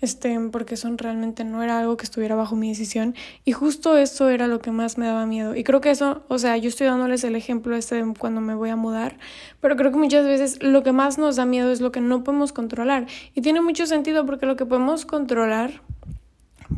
este, 0.00 0.38
porque 0.52 0.74
eso 0.74 0.88
realmente 0.96 1.44
no 1.44 1.62
era 1.62 1.80
algo 1.80 1.96
que 1.96 2.04
estuviera 2.04 2.36
bajo 2.36 2.54
mi 2.54 2.68
decisión. 2.68 3.14
Y 3.44 3.52
justo 3.52 3.96
eso 3.96 4.28
era 4.28 4.46
lo 4.46 4.60
que 4.60 4.70
más 4.70 4.98
me 4.98 5.06
daba 5.06 5.26
miedo. 5.26 5.56
Y 5.56 5.64
creo 5.64 5.80
que 5.80 5.90
eso, 5.90 6.22
o 6.28 6.38
sea, 6.38 6.56
yo 6.56 6.68
estoy 6.68 6.86
dándoles 6.86 7.24
el 7.24 7.34
ejemplo 7.34 7.74
este 7.74 7.96
de 7.96 8.14
cuando 8.14 8.40
me 8.40 8.54
voy 8.54 8.70
a 8.70 8.76
mudar, 8.76 9.18
pero 9.60 9.76
creo 9.76 9.90
que 9.90 9.98
muchas 9.98 10.24
veces 10.24 10.62
lo 10.62 10.82
que 10.82 10.92
más 10.92 11.18
nos 11.18 11.36
da 11.36 11.44
miedo 11.44 11.72
es 11.72 11.80
lo 11.80 11.92
que 11.92 12.00
no 12.00 12.22
podemos 12.22 12.52
controlar. 12.52 13.06
Y 13.34 13.40
tiene 13.40 13.60
mucho 13.60 13.86
sentido 13.86 14.24
porque 14.24 14.46
lo 14.46 14.56
que 14.56 14.66
podemos 14.66 15.04
controlar, 15.04 15.82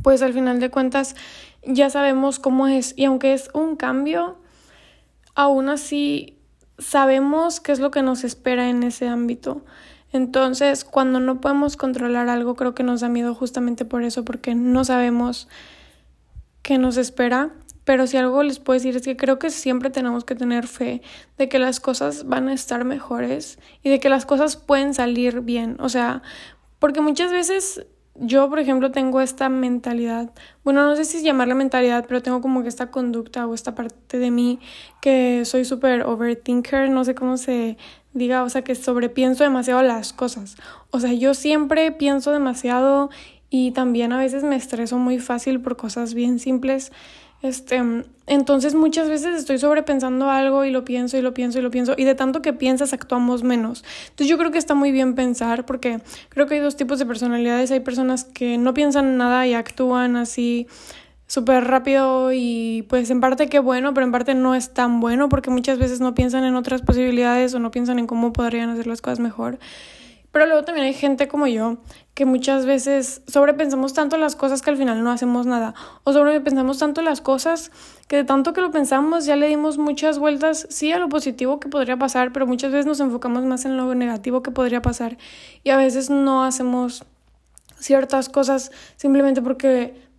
pues 0.02 0.22
al 0.22 0.32
final 0.32 0.60
de 0.60 0.70
cuentas 0.70 1.14
ya 1.64 1.90
sabemos 1.90 2.38
cómo 2.38 2.68
es. 2.68 2.94
Y 2.96 3.04
aunque 3.04 3.34
es 3.34 3.50
un 3.52 3.76
cambio, 3.76 4.38
aún 5.34 5.68
así 5.68 6.38
sabemos 6.78 7.60
qué 7.60 7.72
es 7.72 7.80
lo 7.80 7.90
que 7.90 8.02
nos 8.02 8.24
espera 8.24 8.70
en 8.70 8.82
ese 8.82 9.08
ámbito. 9.08 9.62
Entonces, 10.12 10.84
cuando 10.84 11.20
no 11.20 11.40
podemos 11.40 11.76
controlar 11.76 12.28
algo, 12.28 12.56
creo 12.56 12.74
que 12.74 12.82
nos 12.82 13.00
da 13.00 13.08
miedo 13.08 13.34
justamente 13.34 13.84
por 13.84 14.02
eso, 14.02 14.24
porque 14.24 14.54
no 14.54 14.84
sabemos 14.84 15.48
qué 16.62 16.78
nos 16.78 16.96
espera. 16.96 17.50
Pero 17.84 18.06
si 18.06 18.16
algo 18.16 18.42
les 18.42 18.58
puedo 18.58 18.78
decir 18.78 18.94
es 18.94 19.02
que 19.02 19.16
creo 19.16 19.38
que 19.38 19.50
siempre 19.50 19.90
tenemos 19.90 20.24
que 20.24 20.34
tener 20.34 20.66
fe 20.66 21.02
de 21.38 21.48
que 21.48 21.58
las 21.58 21.80
cosas 21.80 22.26
van 22.28 22.48
a 22.48 22.52
estar 22.52 22.84
mejores 22.84 23.58
y 23.82 23.90
de 23.90 23.98
que 24.00 24.08
las 24.08 24.26
cosas 24.26 24.56
pueden 24.56 24.94
salir 24.94 25.40
bien. 25.40 25.76
O 25.80 25.88
sea, 25.88 26.22
porque 26.78 27.00
muchas 27.00 27.32
veces 27.32 27.86
yo, 28.14 28.50
por 28.50 28.58
ejemplo, 28.58 28.90
tengo 28.90 29.20
esta 29.20 29.48
mentalidad, 29.48 30.30
bueno, 30.62 30.84
no 30.84 30.94
sé 30.94 31.04
si 31.04 31.22
llamarla 31.22 31.54
mentalidad, 31.54 32.04
pero 32.06 32.22
tengo 32.22 32.42
como 32.42 32.62
que 32.62 32.68
esta 32.68 32.90
conducta 32.90 33.46
o 33.46 33.54
esta 33.54 33.74
parte 33.74 34.18
de 34.18 34.30
mí 34.30 34.60
que 35.00 35.44
soy 35.46 35.64
súper 35.64 36.02
overthinker, 36.02 36.90
no 36.90 37.04
sé 37.04 37.14
cómo 37.14 37.38
se 37.38 37.78
diga, 38.12 38.42
o 38.42 38.48
sea, 38.48 38.62
que 38.62 38.74
sobrepienso 38.74 39.44
demasiado 39.44 39.82
las 39.82 40.12
cosas. 40.12 40.56
O 40.90 41.00
sea, 41.00 41.12
yo 41.12 41.34
siempre 41.34 41.92
pienso 41.92 42.32
demasiado 42.32 43.10
y 43.50 43.72
también 43.72 44.12
a 44.12 44.18
veces 44.18 44.44
me 44.44 44.56
estreso 44.56 44.98
muy 44.98 45.18
fácil 45.18 45.60
por 45.60 45.76
cosas 45.76 46.14
bien 46.14 46.38
simples. 46.38 46.92
Este, 47.42 47.82
entonces 48.26 48.74
muchas 48.74 49.08
veces 49.08 49.34
estoy 49.34 49.58
sobrepensando 49.58 50.28
algo 50.28 50.66
y 50.66 50.70
lo 50.70 50.84
pienso 50.84 51.16
y 51.16 51.22
lo 51.22 51.32
pienso 51.32 51.58
y 51.58 51.62
lo 51.62 51.70
pienso 51.70 51.94
y 51.96 52.04
de 52.04 52.14
tanto 52.14 52.42
que 52.42 52.52
piensas 52.52 52.92
actuamos 52.92 53.42
menos. 53.42 53.82
Entonces 54.10 54.28
yo 54.28 54.36
creo 54.36 54.50
que 54.50 54.58
está 54.58 54.74
muy 54.74 54.92
bien 54.92 55.14
pensar 55.14 55.64
porque 55.64 56.00
creo 56.28 56.46
que 56.46 56.54
hay 56.54 56.60
dos 56.60 56.76
tipos 56.76 56.98
de 56.98 57.06
personalidades. 57.06 57.70
Hay 57.70 57.80
personas 57.80 58.24
que 58.24 58.58
no 58.58 58.74
piensan 58.74 59.16
nada 59.16 59.46
y 59.46 59.54
actúan 59.54 60.16
así 60.16 60.66
súper 61.30 61.62
rápido 61.68 62.32
y 62.32 62.84
pues 62.88 63.08
en 63.08 63.20
parte 63.20 63.48
qué 63.48 63.60
bueno, 63.60 63.94
pero 63.94 64.04
en 64.04 64.10
parte 64.10 64.34
no 64.34 64.56
es 64.56 64.74
tan 64.74 64.98
bueno 64.98 65.28
porque 65.28 65.48
muchas 65.48 65.78
veces 65.78 66.00
no 66.00 66.12
piensan 66.12 66.42
en 66.42 66.56
otras 66.56 66.82
posibilidades 66.82 67.54
o 67.54 67.60
no 67.60 67.70
piensan 67.70 68.00
en 68.00 68.08
cómo 68.08 68.32
podrían 68.32 68.68
hacer 68.68 68.88
las 68.88 69.00
cosas 69.00 69.20
mejor. 69.20 69.60
Pero 70.32 70.46
luego 70.46 70.64
también 70.64 70.88
hay 70.88 70.92
gente 70.92 71.28
como 71.28 71.46
yo 71.46 71.78
que 72.14 72.24
muchas 72.24 72.66
veces 72.66 73.22
sobrepensamos 73.28 73.94
tanto 73.94 74.16
las 74.16 74.34
cosas 74.34 74.60
que 74.60 74.70
al 74.70 74.76
final 74.76 75.04
no 75.04 75.12
hacemos 75.12 75.46
nada. 75.46 75.72
O 76.02 76.12
sobrepensamos 76.12 76.78
tanto 76.78 77.00
las 77.00 77.20
cosas 77.20 77.70
que 78.08 78.16
de 78.16 78.24
tanto 78.24 78.52
que 78.52 78.60
lo 78.60 78.72
pensamos 78.72 79.24
ya 79.24 79.36
le 79.36 79.46
dimos 79.46 79.78
muchas 79.78 80.18
vueltas, 80.18 80.66
sí, 80.68 80.90
a 80.90 80.98
lo 80.98 81.08
positivo 81.08 81.60
que 81.60 81.68
podría 81.68 81.96
pasar, 81.96 82.32
pero 82.32 82.48
muchas 82.48 82.72
veces 82.72 82.86
nos 82.86 82.98
enfocamos 82.98 83.44
más 83.44 83.64
en 83.66 83.76
lo 83.76 83.94
negativo 83.94 84.42
que 84.42 84.50
podría 84.50 84.82
pasar. 84.82 85.16
Y 85.62 85.70
a 85.70 85.76
veces 85.76 86.10
no 86.10 86.42
hacemos 86.42 87.04
ciertas 87.78 88.28
cosas 88.28 88.72
simplemente 88.96 89.42
porque 89.42 90.09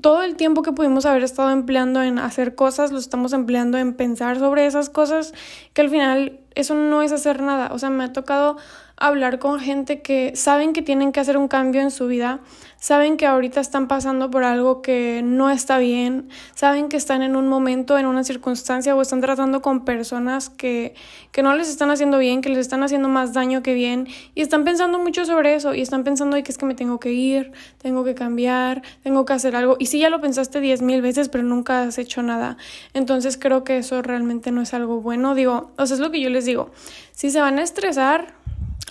todo 0.00 0.22
el 0.22 0.36
tiempo 0.36 0.62
que 0.62 0.72
pudimos 0.72 1.06
haber 1.06 1.22
estado 1.22 1.50
empleando 1.50 2.02
en 2.02 2.18
hacer 2.18 2.54
cosas, 2.54 2.92
lo 2.92 2.98
estamos 2.98 3.32
empleando 3.32 3.78
en 3.78 3.94
pensar 3.94 4.38
sobre 4.38 4.66
esas 4.66 4.90
cosas, 4.90 5.32
que 5.72 5.80
al 5.80 5.90
final 5.90 6.40
eso 6.54 6.74
no 6.74 7.02
es 7.02 7.12
hacer 7.12 7.40
nada. 7.40 7.70
O 7.72 7.78
sea, 7.78 7.90
me 7.90 8.04
ha 8.04 8.12
tocado 8.12 8.56
hablar 9.00 9.38
con 9.38 9.60
gente 9.60 10.02
que 10.02 10.32
saben 10.34 10.72
que 10.72 10.82
tienen 10.82 11.12
que 11.12 11.20
hacer 11.20 11.36
un 11.36 11.48
cambio 11.48 11.80
en 11.80 11.90
su 11.90 12.06
vida, 12.06 12.40
saben 12.76 13.16
que 13.16 13.26
ahorita 13.26 13.60
están 13.60 13.88
pasando 13.88 14.30
por 14.30 14.44
algo 14.44 14.82
que 14.82 15.22
no 15.24 15.50
está 15.50 15.78
bien, 15.78 16.28
saben 16.54 16.88
que 16.88 16.96
están 16.96 17.22
en 17.22 17.36
un 17.36 17.48
momento, 17.48 17.98
en 17.98 18.06
una 18.06 18.24
circunstancia 18.24 18.94
o 18.94 19.02
están 19.02 19.20
tratando 19.20 19.62
con 19.62 19.84
personas 19.84 20.50
que, 20.50 20.94
que 21.32 21.42
no 21.42 21.54
les 21.54 21.68
están 21.68 21.90
haciendo 21.90 22.18
bien, 22.18 22.40
que 22.40 22.48
les 22.48 22.58
están 22.58 22.82
haciendo 22.82 23.08
más 23.08 23.32
daño 23.32 23.62
que 23.62 23.74
bien 23.74 24.08
y 24.34 24.42
están 24.42 24.64
pensando 24.64 24.98
mucho 24.98 25.24
sobre 25.24 25.54
eso 25.54 25.74
y 25.74 25.80
están 25.80 26.04
pensando 26.04 26.36
que 26.42 26.50
es 26.50 26.58
que 26.58 26.66
me 26.66 26.74
tengo 26.74 27.00
que 27.00 27.12
ir, 27.12 27.52
tengo 27.78 28.04
que 28.04 28.14
cambiar, 28.14 28.82
tengo 29.02 29.24
que 29.24 29.32
hacer 29.32 29.56
algo 29.56 29.76
y 29.78 29.86
sí 29.86 30.00
ya 30.00 30.10
lo 30.10 30.20
pensaste 30.20 30.60
diez 30.60 30.82
mil 30.82 31.02
veces 31.02 31.28
pero 31.28 31.44
nunca 31.44 31.82
has 31.82 31.98
hecho 31.98 32.22
nada. 32.22 32.56
Entonces 32.94 33.36
creo 33.36 33.64
que 33.64 33.78
eso 33.78 34.02
realmente 34.02 34.50
no 34.50 34.62
es 34.62 34.74
algo 34.74 35.00
bueno. 35.00 35.34
Digo, 35.34 35.70
o 35.76 35.86
sea, 35.86 35.94
es 35.94 36.00
lo 36.00 36.10
que 36.10 36.20
yo 36.20 36.30
les 36.30 36.44
digo. 36.44 36.70
Si 37.12 37.30
se 37.30 37.40
van 37.40 37.58
a 37.58 37.62
estresar, 37.62 38.37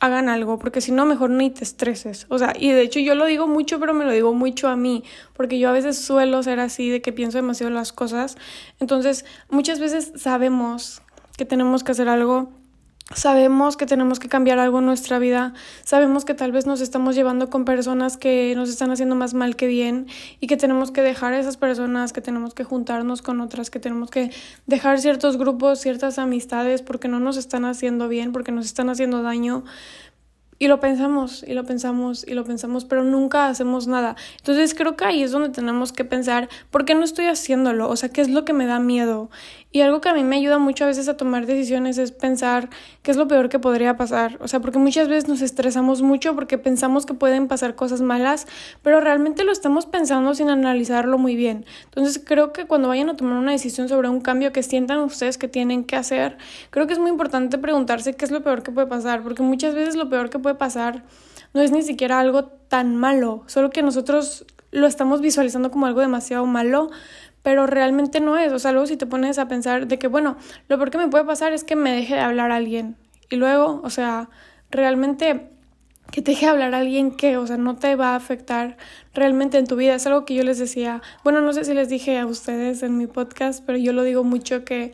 hagan 0.02 0.30
algo, 0.30 0.60
porque 0.60 0.82
si 0.82 0.92
no, 0.92 1.06
mejor 1.06 1.30
ni 1.30 1.50
te 1.50 1.64
estreses. 1.64 2.26
O 2.30 2.38
sea, 2.38 2.54
y 2.58 2.72
de 2.72 2.82
hecho 2.82 3.00
yo 3.00 3.16
lo 3.16 3.26
digo 3.26 3.48
mucho, 3.48 3.80
pero 3.80 3.94
me 3.94 4.06
lo 4.06 4.12
digo 4.12 4.34
mucho 4.34 4.68
a 4.68 4.76
mí, 4.76 5.04
porque 5.34 5.60
yo 5.60 5.70
a 5.70 5.72
veces 5.72 5.98
suelo 5.98 6.44
ser 6.44 6.60
así, 6.60 6.90
de 6.90 7.02
que 7.02 7.14
pienso 7.14 7.38
demasiado 7.38 7.72
las 7.74 7.94
cosas. 7.94 8.38
Entonces, 8.80 9.26
muchas 9.50 9.80
veces 9.80 10.14
sabemos 10.16 11.02
que 11.38 11.46
tenemos 11.46 11.84
que 11.84 11.92
hacer 11.92 12.10
algo, 12.10 12.50
Sabemos 13.16 13.78
que 13.78 13.86
tenemos 13.86 14.20
que 14.20 14.28
cambiar 14.28 14.60
algo 14.60 14.80
en 14.80 14.86
nuestra 14.86 15.18
vida, 15.18 15.54
sabemos 15.86 16.26
que 16.26 16.34
tal 16.34 16.52
vez 16.52 16.66
nos 16.66 16.82
estamos 16.82 17.16
llevando 17.16 17.50
con 17.50 17.64
personas 17.64 18.18
que 18.18 18.54
nos 18.58 18.68
están 18.68 18.92
haciendo 18.92 19.16
más 19.16 19.34
mal 19.34 19.56
que 19.56 19.66
bien 19.66 20.08
y 20.42 20.48
que 20.48 20.58
tenemos 20.58 20.92
que 20.92 21.02
dejar 21.02 21.32
a 21.32 21.40
esas 21.40 21.56
personas, 21.56 22.12
que 22.12 22.20
tenemos 22.20 22.54
que 22.54 22.66
juntarnos 22.66 23.22
con 23.22 23.40
otras, 23.40 23.70
que 23.70 23.80
tenemos 23.80 24.12
que 24.12 24.32
dejar 24.66 25.00
ciertos 25.00 25.38
grupos, 25.38 25.80
ciertas 25.80 26.20
amistades 26.20 26.82
porque 26.82 27.08
no 27.08 27.22
nos 27.22 27.38
están 27.38 27.64
haciendo 27.64 28.10
bien, 28.10 28.34
porque 28.34 28.52
nos 28.52 28.66
están 28.66 28.90
haciendo 28.90 29.22
daño. 29.24 29.64
Y 30.60 30.68
lo 30.68 30.80
pensamos, 30.80 31.46
y 31.48 31.54
lo 31.54 31.66
pensamos, 31.66 32.26
y 32.28 32.34
lo 32.34 32.44
pensamos, 32.44 32.84
pero 32.84 33.04
nunca 33.04 33.48
hacemos 33.48 33.86
nada. 33.86 34.16
Entonces 34.38 34.74
creo 34.74 34.98
que 34.98 35.06
ahí 35.06 35.22
es 35.22 35.32
donde 35.32 35.50
tenemos 35.50 35.94
que 35.94 36.04
pensar, 36.04 36.50
¿por 36.72 36.84
qué 36.84 36.96
no 36.96 37.04
estoy 37.04 37.26
haciéndolo? 37.26 37.88
O 37.88 37.96
sea, 37.96 38.10
¿qué 38.10 38.22
es 38.22 38.30
lo 38.30 38.44
que 38.44 38.54
me 38.54 38.66
da 38.66 38.80
miedo? 38.80 39.30
Y 39.78 39.82
algo 39.82 40.02
que 40.02 40.10
a 40.10 40.14
mí 40.16 40.24
me 40.24 40.38
ayuda 40.38 40.58
mucho 40.58 40.86
a 40.86 40.88
veces 40.88 41.08
a 41.08 41.18
tomar 41.18 41.46
decisiones 41.46 42.00
es 42.00 42.12
pensar 42.12 42.72
qué 43.04 43.12
es 43.12 43.18
lo 43.18 43.28
peor 43.28 43.48
que 43.48 43.60
podría 43.60 43.96
pasar. 43.96 44.40
O 44.42 44.48
sea, 44.48 44.60
porque 44.60 44.80
muchas 44.80 45.08
veces 45.08 45.30
nos 45.30 45.44
estresamos 45.44 46.02
mucho 46.02 46.34
porque 46.34 46.58
pensamos 46.58 47.06
que 47.06 47.14
pueden 47.14 47.48
pasar 47.48 47.76
cosas 47.76 48.02
malas, 48.02 48.48
pero 48.82 49.02
realmente 49.02 49.44
lo 49.44 49.52
estamos 49.52 49.86
pensando 49.86 50.34
sin 50.34 50.50
analizarlo 50.50 51.20
muy 51.20 51.36
bien. 51.36 51.64
Entonces 51.84 52.20
creo 52.26 52.54
que 52.54 52.66
cuando 52.66 52.88
vayan 52.88 53.10
a 53.10 53.16
tomar 53.16 53.38
una 53.38 53.52
decisión 53.52 53.88
sobre 53.88 54.10
un 54.10 54.20
cambio 54.20 54.52
que 54.52 54.64
sientan 54.64 54.98
ustedes 54.98 55.38
que 55.38 55.48
tienen 55.48 55.84
que 55.84 55.96
hacer, 55.96 56.40
creo 56.72 56.88
que 56.88 56.94
es 56.94 57.00
muy 57.00 57.12
importante 57.12 57.60
preguntarse 57.60 58.16
qué 58.16 58.26
es 58.26 58.32
lo 58.32 58.42
peor 58.42 58.64
que 58.64 58.72
puede 58.72 58.88
pasar, 58.88 59.22
porque 59.22 59.44
muchas 59.44 59.76
veces 59.76 59.96
lo 59.96 60.10
peor 60.10 60.32
que 60.32 60.40
puede 60.40 60.56
pasar 60.56 61.04
no 61.54 61.62
es 61.62 61.72
ni 61.72 61.84
siquiera 61.84 62.20
algo 62.20 62.46
tan 62.46 62.96
malo, 62.96 63.44
solo 63.46 63.70
que 63.70 63.84
nosotros 63.84 64.44
lo 64.72 64.88
estamos 64.88 65.22
visualizando 65.22 65.72
como 65.72 65.86
algo 65.86 66.02
demasiado 66.02 66.46
malo, 66.46 66.90
pero 67.48 67.66
realmente 67.66 68.20
no 68.20 68.38
es. 68.38 68.52
O 68.52 68.60
sea, 68.60 68.74
luego 68.74 68.88
si 68.88 68.98
te 68.98 69.06
pones 69.06 69.40
a 69.40 69.48
pensar 69.48 69.88
de 69.88 69.98
que, 69.98 70.08
bueno, 70.08 70.36
lo 70.68 70.76
peor 70.76 70.92
que 70.92 70.98
me 70.98 71.08
puede 71.08 71.24
pasar 71.24 71.54
es 71.54 71.64
que 71.64 71.78
me 71.78 71.94
deje 71.94 72.16
de 72.16 72.20
hablar 72.20 72.52
a 72.52 72.58
alguien. 72.58 72.98
Y 73.30 73.38
luego, 73.38 73.80
o 73.86 73.90
sea, 73.90 74.30
realmente 74.70 75.48
que 76.12 76.22
te 76.22 76.32
deje 76.32 76.46
de 76.48 76.52
hablar 76.52 76.76
a 76.76 76.80
alguien 76.80 77.16
que, 77.16 77.38
o 77.38 77.48
sea, 77.48 77.56
no 77.56 77.78
te 77.78 77.96
va 77.96 78.10
a 78.10 78.16
afectar 78.18 78.76
realmente 79.14 79.58
en 79.58 79.66
tu 79.66 79.78
vida. 79.78 79.96
Es 79.96 80.06
algo 80.06 80.26
que 80.26 80.34
yo 80.34 80.44
les 80.44 80.60
decía, 80.60 81.02
bueno, 81.24 81.40
no 81.40 81.54
sé 81.54 81.64
si 81.64 81.74
les 81.74 81.88
dije 81.88 82.20
a 82.20 82.26
ustedes 82.26 82.84
en 82.84 82.98
mi 82.98 83.08
podcast, 83.08 83.64
pero 83.66 83.78
yo 83.78 83.94
lo 83.94 84.04
digo 84.04 84.26
mucho 84.26 84.66
que 84.66 84.92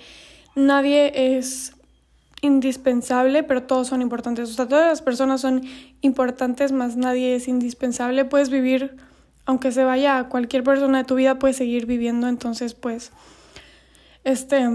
nadie 0.54 1.36
es 1.36 1.74
indispensable, 2.42 3.42
pero 3.42 3.64
todos 3.64 3.88
son 3.88 4.04
importantes. 4.04 4.48
O 4.52 4.54
sea, 4.54 4.68
todas 4.68 4.90
las 4.90 5.02
personas 5.02 5.42
son 5.42 5.64
importantes, 6.02 6.72
más 6.72 6.98
nadie 6.98 7.34
es 7.34 7.48
indispensable. 7.48 8.26
Puedes 8.26 8.52
vivir 8.52 8.96
aunque 9.46 9.72
se 9.72 9.84
vaya 9.84 10.26
cualquier 10.30 10.64
persona 10.64 11.00
de 11.00 11.04
tu 11.04 11.16
vida, 11.16 11.40
puedes 11.40 11.58
seguir 11.58 11.86
viviendo, 11.86 12.28
entonces 12.28 12.74
pues, 12.74 13.12
este, 14.24 14.68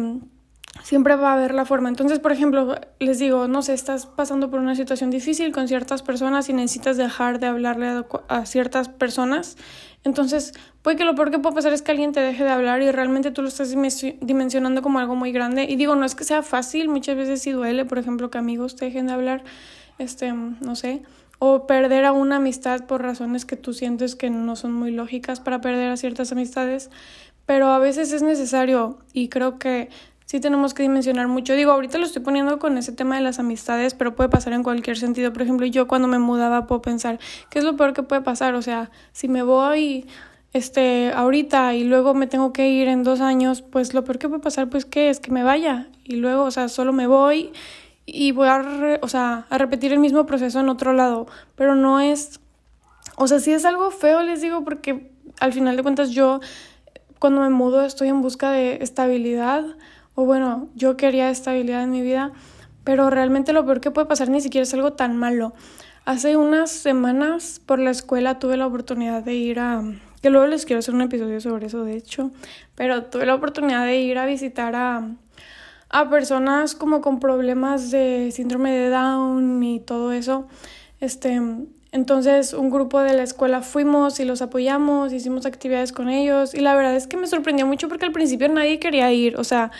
siempre 0.82 1.16
va 1.16 1.30
a 1.30 1.34
haber 1.34 1.54
la 1.54 1.64
forma. 1.64 1.88
Entonces, 1.88 2.18
por 2.18 2.32
ejemplo, 2.32 2.76
les 2.98 3.18
digo, 3.18 3.48
no 3.48 3.62
sé, 3.62 3.75
estás 3.75 4.06
pasando 4.06 4.50
por 4.50 4.60
una 4.60 4.75
situación 4.75 5.10
difícil 5.10 5.52
con 5.52 5.68
ciertas 5.68 6.02
personas 6.02 6.48
y 6.48 6.52
necesitas 6.52 6.96
dejar 6.96 7.38
de 7.40 7.46
hablarle 7.46 8.04
a, 8.28 8.46
ciertas 8.46 8.88
personas. 8.88 9.56
Entonces, 10.04 10.52
puede 10.82 10.96
que 10.96 11.04
lo 11.04 11.14
peor 11.14 11.30
que 11.30 11.38
pueda 11.38 11.54
pasar 11.54 11.72
es 11.72 11.82
que 11.82 11.90
alguien 11.90 12.12
te 12.12 12.20
deje 12.20 12.44
de 12.44 12.50
hablar 12.50 12.82
y 12.82 12.90
realmente 12.90 13.30
tú 13.30 13.42
lo 13.42 13.48
estás 13.48 13.70
dimensionando 14.20 14.82
como 14.82 14.98
algo 14.98 15.16
muy 15.16 15.32
grande. 15.32 15.64
Y 15.64 15.76
digo, 15.76 15.96
no 15.96 16.04
es 16.04 16.14
que 16.14 16.25
sea 16.25 16.42
fácil, 16.42 16.88
muchas 16.88 17.16
veces 17.16 17.42
sí 17.42 17.52
duele, 17.52 17.84
por 17.84 17.98
ejemplo, 17.98 18.30
que 18.30 18.38
amigos 18.38 18.76
te 18.76 18.87
dejen 18.87 19.08
de 19.08 19.12
hablar, 19.12 19.44
este, 19.98 20.32
no 20.32 20.76
sé, 20.76 21.02
o 21.38 21.66
perder 21.66 22.04
a 22.04 22.12
una 22.12 22.37
amistad 22.37 22.87
por 22.87 23.02
razones 23.02 23.45
que 23.45 23.57
tú 23.57 23.73
sientes 23.73 24.16
que 24.16 24.30
no 24.30 24.57
son 24.57 24.73
muy 24.73 24.90
lógicas 24.90 25.40
para 25.40 25.61
perder 25.61 25.90
a 25.90 25.97
ciertas 25.97 26.33
amistades, 26.33 26.90
pero 27.47 27.68
a 27.68 27.78
veces 27.78 28.12
es 28.12 28.23
necesario 28.23 28.99
y 29.12 29.28
creo 29.28 29.59
que 29.59 29.88
sí 30.28 30.40
tenemos 30.40 30.75
que 30.75 30.83
dimensionar 30.83 31.26
mucho. 31.28 31.54
Digo, 31.54 31.73
ahorita 31.73 31.97
lo 31.97 32.04
estoy 32.04 32.23
poniendo 32.23 32.59
con 32.59 32.76
ese 32.76 32.92
tema 32.92 33.16
de 33.16 33.23
las 33.23 33.38
amistades, 33.38 33.95
pero 33.95 34.14
puede 34.14 34.28
pasar 34.28 34.52
en 34.52 34.62
cualquier 34.62 34.99
sentido. 34.99 35.33
Por 35.33 35.42
ejemplo, 35.42 35.64
yo 35.64 35.88
cuando 35.88 36.07
me 36.07 36.18
mudaba 36.18 36.66
puedo 36.66 36.83
pensar, 36.83 37.18
¿qué 37.49 37.61
es 37.61 37.64
lo 37.64 37.76
peor 37.76 37.95
que 37.95 38.02
puede 38.02 38.21
pasar? 38.21 38.54
O 38.54 38.61
sea, 38.61 38.90
si 39.12 39.28
me 39.28 39.42
voy 39.42 40.07
este 40.52 41.12
ahorita 41.14 41.75
y 41.75 41.85
luego 41.85 42.12
me 42.14 42.26
tengo 42.26 42.52
que 42.52 42.68
ir 42.68 42.88
en 42.88 43.04
dos 43.04 43.23
años, 43.23 43.62
pues 43.62 43.95
lo 43.95 44.04
peor 44.04 44.18
que 44.18 44.28
puede 44.28 44.42
pasar, 44.42 44.68
pues 44.68 44.85
qué 44.85 45.09
es 45.09 45.21
que 45.21 45.30
me 45.30 45.45
vaya 45.45 45.88
y 46.04 46.16
luego, 46.16 46.45
o 46.45 46.50
sea, 46.50 46.68
solo 46.68 46.92
me 46.92 47.07
voy 47.07 47.52
y 48.10 48.32
voy 48.32 48.48
a, 48.48 48.98
o 49.02 49.08
sea, 49.08 49.46
a 49.50 49.58
repetir 49.58 49.92
el 49.92 49.98
mismo 49.98 50.24
proceso 50.24 50.60
en 50.60 50.70
otro 50.70 50.94
lado, 50.94 51.26
pero 51.56 51.74
no 51.74 52.00
es, 52.00 52.40
o 53.16 53.28
sea, 53.28 53.38
sí 53.38 53.52
es 53.52 53.66
algo 53.66 53.90
feo, 53.90 54.22
les 54.22 54.40
digo, 54.40 54.64
porque 54.64 55.12
al 55.40 55.52
final 55.52 55.76
de 55.76 55.82
cuentas 55.82 56.10
yo 56.10 56.40
cuando 57.18 57.42
me 57.42 57.50
mudo 57.50 57.82
estoy 57.82 58.08
en 58.08 58.22
busca 58.22 58.50
de 58.50 58.78
estabilidad, 58.80 59.64
o 60.14 60.24
bueno, 60.24 60.68
yo 60.74 60.96
quería 60.96 61.28
estabilidad 61.28 61.82
en 61.82 61.90
mi 61.90 62.00
vida, 62.00 62.32
pero 62.82 63.10
realmente 63.10 63.52
lo 63.52 63.66
peor 63.66 63.80
que 63.80 63.90
puede 63.90 64.06
pasar 64.06 64.30
ni 64.30 64.40
siquiera 64.40 64.62
es 64.62 64.72
algo 64.72 64.94
tan 64.94 65.16
malo. 65.16 65.52
Hace 66.06 66.38
unas 66.38 66.70
semanas 66.70 67.60
por 67.66 67.78
la 67.78 67.90
escuela 67.90 68.38
tuve 68.38 68.56
la 68.56 68.66
oportunidad 68.66 69.22
de 69.22 69.34
ir 69.34 69.60
a, 69.60 69.82
que 70.22 70.30
luego 70.30 70.46
les 70.46 70.64
quiero 70.64 70.78
hacer 70.78 70.94
un 70.94 71.02
episodio 71.02 71.40
sobre 71.42 71.66
eso, 71.66 71.84
de 71.84 71.96
hecho, 71.96 72.30
pero 72.74 73.04
tuve 73.04 73.26
la 73.26 73.34
oportunidad 73.34 73.84
de 73.84 74.00
ir 74.00 74.16
a 74.16 74.24
visitar 74.24 74.74
a 74.74 75.10
a 75.90 76.11
personas 76.11 76.75
como 76.75 77.00
con 77.00 77.21
problemas 77.21 77.90
de 77.90 78.30
síndrome 78.33 78.73
de 78.73 78.90
Down 78.90 79.62
y 79.62 79.80
todo 79.80 80.12
eso. 80.12 80.47
Este, 81.00 81.40
entonces 81.92 82.52
un 82.52 82.71
grupo 82.71 83.00
de 83.00 83.14
la 83.14 83.23
escuela 83.23 83.62
fuimos 83.62 84.21
y 84.21 84.25
los 84.25 84.42
apoyamos, 84.42 85.12
hicimos 85.12 85.47
actividades 85.47 85.92
con 85.92 86.09
ellos 86.09 86.54
y 86.54 86.61
la 86.61 86.75
verdad 86.75 86.95
es 86.97 87.07
que 87.07 87.16
me 87.16 87.26
sorprendió 87.26 87.66
mucho 87.66 87.88
porque 87.88 88.04
al 88.04 88.12
principio 88.12 88.49
nadie 88.49 88.78
quería 88.78 89.11
ir, 89.12 89.37
o 89.37 89.45
sea, 89.45 89.71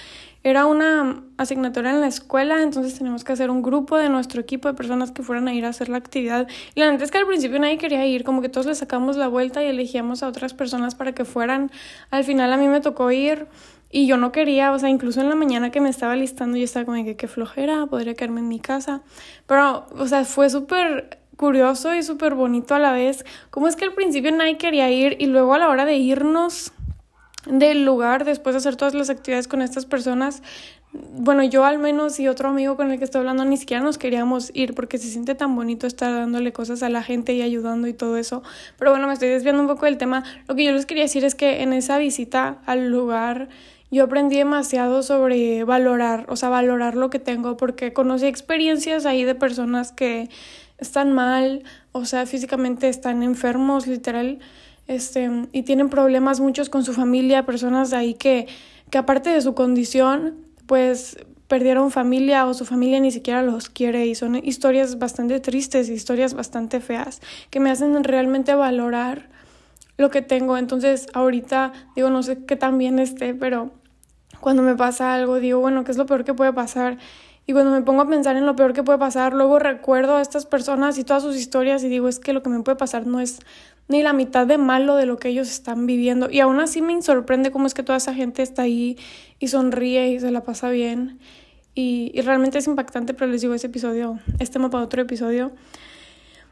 era 0.45 0.67
una 0.67 1.23
asignatura 1.37 1.91
en 1.91 2.01
la 2.01 2.07
escuela, 2.07 2.63
entonces 2.63 2.97
teníamos 2.97 3.25
que 3.25 3.33
hacer 3.33 3.51
un 3.51 3.61
grupo 3.61 3.99
de 3.99 4.09
nuestro 4.09 4.41
equipo 4.41 4.69
de 4.69 4.75
personas 4.75 5.11
que 5.11 5.23
fueran 5.23 5.49
a 5.49 5.53
ir 5.53 5.65
a 5.65 5.71
hacer 5.71 5.89
la 5.89 5.99
actividad. 5.99 6.47
Y 6.77 6.81
la 6.81 6.87
verdad 6.87 7.03
es 7.03 7.11
que 7.11 7.19
al 7.19 7.27
principio 7.27 7.59
nadie 7.59 7.77
quería 7.77 8.07
ir, 8.07 8.23
como 8.23 8.41
que 8.41 8.49
todos 8.49 8.67
le 8.67 8.75
sacamos 8.77 9.17
la 9.17 9.27
vuelta 9.27 9.63
y 9.65 9.67
elegíamos 9.67 10.23
a 10.23 10.29
otras 10.29 10.55
personas 10.55 10.95
para 10.95 11.13
que 11.13 11.25
fueran. 11.25 11.73
Al 12.11 12.23
final 12.23 12.53
a 12.53 12.57
mí 12.57 12.69
me 12.69 12.81
tocó 12.81 13.11
ir 13.11 13.47
y 13.91 14.07
yo 14.07 14.17
no 14.17 14.33
quería, 14.33 14.73
o 14.73 14.79
sea, 14.79 14.89
incluso 14.89 15.21
en 15.21 15.29
la 15.29 15.35
mañana 15.35 15.71
que 15.71 15.81
me 15.81 15.89
estaba 15.89 16.15
listando 16.15 16.57
yo 16.59 16.65
estaba 16.65 16.85
como 16.85 17.03
que 17.05 17.17
qué 17.17 17.29
flojera, 17.29 17.87
podría 17.87 18.15
quedarme 18.15 18.41
en 18.41 18.49
mi 18.49 18.61
casa. 18.61 19.03
Pero, 19.47 19.87
o 19.99 20.07
sea, 20.07 20.25
fue 20.25 20.51
súper 20.51 21.19
curioso 21.37 21.95
y 21.95 22.03
súper 22.03 22.35
bonito 22.35 22.75
a 22.75 22.79
la 22.79 22.93
vez. 22.93 23.25
Como 23.51 23.69
es 23.69 23.77
que 23.77 23.87
al 23.87 23.95
principio 23.95 24.31
nadie 24.33 24.59
quería 24.59 24.91
ir 24.91 25.17
y 25.19 25.27
luego 25.27 25.55
a 25.55 25.59
la 25.59 25.69
hora 25.69 25.85
de 25.85 25.97
irnos 25.97 26.73
del 27.47 27.85
lugar 27.85 28.25
después 28.25 28.55
de 28.55 28.59
hacer 28.59 28.77
todas 28.77 28.95
las 28.95 29.09
actividades 29.09 29.49
con 29.49 29.63
estas 29.63 29.87
personas, 29.87 30.43
bueno, 30.93 31.43
yo 31.45 31.65
al 31.65 31.79
menos 31.79 32.19
y 32.19 32.29
otro 32.29 32.49
amigo 32.49 32.77
con 32.77 32.91
el 32.91 32.99
que 32.99 33.05
estoy 33.05 33.21
hablando 33.21 33.45
ni 33.45 33.57
siquiera 33.57 33.83
nos 33.83 33.99
queríamos 33.99 34.51
ir 34.55 34.75
porque 34.75 34.99
se 34.99 35.09
siente 35.09 35.35
tan 35.35 35.55
bonito 35.55 35.87
estar 35.87 36.13
dándole 36.13 36.53
cosas 36.53 36.83
a 36.83 36.89
la 36.89 37.03
gente 37.03 37.35
y 37.35 37.43
ayudando 37.43 37.89
y 37.89 37.93
todo 37.93 38.17
eso. 38.17 38.43
Pero 38.79 38.91
bueno, 38.91 39.07
me 39.07 39.13
estoy 39.13 39.29
desviando 39.29 39.63
un 39.63 39.69
poco 39.69 39.85
del 39.87 39.99
tema. 39.99 40.25
Lo 40.49 40.55
que 40.55 40.65
yo 40.65 40.73
les 40.73 40.87
quería 40.87 41.05
decir 41.05 41.25
es 41.25 41.35
que 41.35 41.63
en 41.63 41.73
esa 41.73 41.99
visita 41.99 42.59
al 42.67 42.89
lugar 42.89 43.49
yo 43.91 44.05
aprendí 44.05 44.37
demasiado 44.37 45.03
sobre 45.03 45.65
valorar, 45.65 46.27
o 46.29 46.37
sea, 46.37 46.49
valorar 46.49 46.95
lo 46.95 47.11
que 47.11 47.19
tengo 47.19 47.57
porque 47.57 47.93
conocí 47.93 48.27
experiencias 48.27 49.07
ahí 49.07 49.25
de 49.25 49.35
personas 49.35 49.93
que 49.93 50.29
están 50.79 51.13
mal, 51.13 51.65
o 51.93 52.05
sea, 52.05 52.27
físicamente 52.27 52.89
están 52.89 53.23
enfermos, 53.23 53.87
literal 53.87 54.39
este, 54.87 55.31
y 55.53 55.63
tienen 55.63 55.91
problemas 55.91 56.41
muchos 56.41 56.69
con 56.69 56.85
su 56.85 56.93
familia, 56.93 57.47
personas 57.47 57.93
ahí 57.93 58.15
que, 58.15 58.47
que 58.91 58.99
aparte 58.99 59.31
de 59.31 59.41
su 59.41 59.55
condición, 59.55 60.37
pues 60.67 61.19
perdieron 61.49 61.91
familia 61.91 62.47
o 62.47 62.55
su 62.55 62.67
familia 62.67 63.01
ni 63.01 63.11
siquiera 63.11 63.43
los 63.43 63.71
quiere 63.71 64.07
y 64.07 64.15
son 64.15 64.37
historias 64.37 64.99
bastante 64.99 65.41
tristes, 65.41 65.89
historias 65.89 66.35
bastante 66.35 66.81
feas 66.81 67.21
que 67.51 67.59
me 67.59 67.71
hacen 67.71 68.05
realmente 68.05 68.55
valorar 68.55 69.29
lo 69.97 70.11
que 70.11 70.23
tengo. 70.23 70.57
Entonces, 70.59 71.09
ahorita 71.13 71.73
digo, 71.97 72.11
no 72.11 72.23
sé 72.23 72.45
qué 72.45 72.57
tan 72.57 72.79
bien 72.79 72.99
esté, 72.99 73.35
pero 73.35 73.73
cuando 74.41 74.63
me 74.63 74.75
pasa 74.75 75.15
algo, 75.15 75.37
digo, 75.37 75.61
bueno, 75.61 75.85
¿qué 75.85 75.91
es 75.91 75.99
lo 75.99 76.07
peor 76.07 76.25
que 76.25 76.35
puede 76.35 76.53
pasar? 76.53 76.99
Y 77.47 77.53
cuando 77.53 77.71
me 77.71 77.81
pongo 77.81 78.03
a 78.03 78.09
pensar 78.09 78.37
en 78.37 78.45
lo 78.45 78.55
peor 78.57 78.75
que 78.75 78.83
puede 78.83 78.99
pasar, 78.99 79.33
luego 79.33 79.59
recuerdo 79.59 80.17
a 80.17 80.21
estas 80.21 80.45
personas 80.45 80.99
y 80.99 81.05
todas 81.05 81.23
sus 81.23 81.37
historias 81.37 81.83
y 81.83 81.89
digo, 81.89 82.07
es 82.07 82.19
que 82.19 82.35
lo 82.35 82.43
que 82.43 82.51
me 82.51 82.61
puede 82.61 82.77
pasar 82.77 83.07
no 83.07 83.21
es 83.21 83.41
ni 83.89 84.03
la 84.03 84.13
mitad 84.13 84.47
de 84.47 84.59
malo 84.59 84.97
de 84.97 85.07
lo 85.07 85.17
que 85.17 85.29
ellos 85.29 85.49
están 85.49 85.87
viviendo. 85.87 86.29
Y 86.31 86.41
aún 86.41 86.61
así 86.61 86.83
me 86.83 87.01
sorprende 87.01 87.51
cómo 87.51 87.67
es 87.67 87.73
que 87.73 87.83
toda 87.83 87.97
esa 87.97 88.13
gente 88.13 88.43
está 88.43 88.63
ahí 88.63 88.99
y 89.39 89.49
sonríe 89.49 90.09
y 90.09 90.21
se 90.21 90.31
la 90.31 90.43
pasa 90.43 90.69
bien. 90.69 91.19
Y, 91.75 92.11
y 92.13 92.21
realmente 92.21 92.59
es 92.59 92.67
impactante, 92.67 93.15
pero 93.15 93.31
les 93.31 93.41
digo, 93.41 93.55
ese 93.55 93.69
episodio, 93.69 94.19
este 94.41 94.59
mapa 94.59 94.83
otro 94.83 95.01
episodio. 95.01 95.53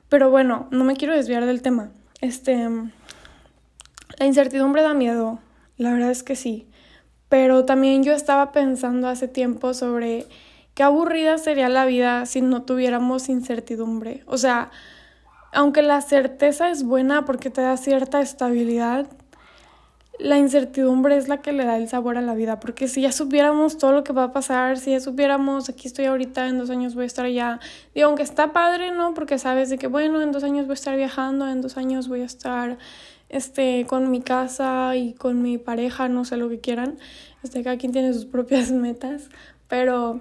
Pero 0.08 0.30
bueno, 0.30 0.66
no 0.70 0.84
me 0.84 0.96
quiero 0.96 1.14
desviar 1.14 1.44
del 1.44 1.60
tema. 1.60 1.90
Este, 2.22 2.70
la 4.18 4.24
incertidumbre 4.26 4.80
da 4.80 4.94
miedo, 4.94 5.40
la 5.76 5.92
verdad 5.92 6.10
es 6.10 6.22
que 6.22 6.36
sí. 6.36 6.66
Pero 7.28 7.64
también 7.64 8.04
yo 8.04 8.12
estaba 8.12 8.52
pensando 8.52 9.08
hace 9.08 9.28
tiempo 9.28 9.74
sobre 9.74 10.26
qué 10.74 10.82
aburrida 10.82 11.38
sería 11.38 11.68
la 11.68 11.84
vida 11.84 12.26
si 12.26 12.40
no 12.40 12.62
tuviéramos 12.62 13.28
incertidumbre. 13.28 14.22
O 14.26 14.38
sea, 14.38 14.70
aunque 15.52 15.82
la 15.82 16.00
certeza 16.02 16.70
es 16.70 16.84
buena 16.84 17.24
porque 17.24 17.50
te 17.50 17.62
da 17.62 17.76
cierta 17.76 18.20
estabilidad, 18.20 19.06
la 20.18 20.38
incertidumbre 20.38 21.16
es 21.16 21.28
la 21.28 21.42
que 21.42 21.52
le 21.52 21.64
da 21.64 21.76
el 21.76 21.88
sabor 21.88 22.16
a 22.16 22.22
la 22.22 22.34
vida, 22.34 22.58
porque 22.60 22.88
si 22.88 23.02
ya 23.02 23.12
supiéramos 23.12 23.76
todo 23.76 23.92
lo 23.92 24.04
que 24.04 24.12
va 24.12 24.24
a 24.24 24.32
pasar, 24.32 24.78
si 24.78 24.92
ya 24.92 25.00
supiéramos, 25.00 25.68
aquí 25.68 25.88
estoy 25.88 26.06
ahorita, 26.06 26.46
en 26.48 26.58
dos 26.58 26.70
años 26.70 26.94
voy 26.94 27.04
a 27.04 27.06
estar 27.06 27.26
allá, 27.26 27.60
digo, 27.94 28.08
aunque 28.08 28.22
está 28.22 28.52
padre, 28.52 28.92
¿no? 28.92 29.14
Porque 29.14 29.38
sabes 29.38 29.68
de 29.68 29.78
que, 29.78 29.88
bueno, 29.88 30.22
en 30.22 30.32
dos 30.32 30.42
años 30.42 30.66
voy 30.66 30.72
a 30.72 30.74
estar 30.74 30.96
viajando, 30.96 31.48
en 31.48 31.60
dos 31.60 31.76
años 31.76 32.08
voy 32.08 32.22
a 32.22 32.26
estar, 32.26 32.78
este, 33.28 33.86
con 33.86 34.10
mi 34.10 34.20
casa 34.20 34.96
y 34.96 35.14
con 35.14 35.42
mi 35.42 35.58
pareja, 35.58 36.08
no 36.08 36.24
sé 36.24 36.36
lo 36.36 36.48
que 36.48 36.60
quieran, 36.60 36.98
este, 37.42 37.62
cada 37.62 37.76
quien 37.76 37.92
tiene 37.92 38.12
sus 38.12 38.26
propias 38.26 38.70
metas, 38.72 39.28
pero 39.68 40.20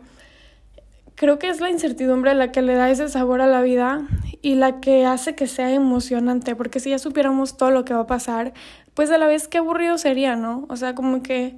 creo 1.15 1.39
que 1.39 1.49
es 1.49 1.61
la 1.61 1.69
incertidumbre 1.69 2.33
la 2.33 2.51
que 2.51 2.61
le 2.61 2.75
da 2.75 2.89
ese 2.89 3.07
sabor 3.09 3.41
a 3.41 3.47
la 3.47 3.61
vida 3.61 4.07
y 4.41 4.55
la 4.55 4.79
que 4.79 5.05
hace 5.05 5.35
que 5.35 5.47
sea 5.47 5.71
emocionante, 5.71 6.55
porque 6.55 6.79
si 6.79 6.89
ya 6.91 6.99
supiéramos 6.99 7.57
todo 7.57 7.71
lo 7.71 7.85
que 7.85 7.93
va 7.93 8.01
a 8.01 8.07
pasar, 8.07 8.53
pues 8.93 9.09
a 9.11 9.17
la 9.17 9.27
vez 9.27 9.47
qué 9.47 9.57
aburrido 9.59 9.97
sería, 9.97 10.35
¿no? 10.35 10.65
O 10.69 10.75
sea, 10.75 10.95
como 10.95 11.23
que 11.23 11.55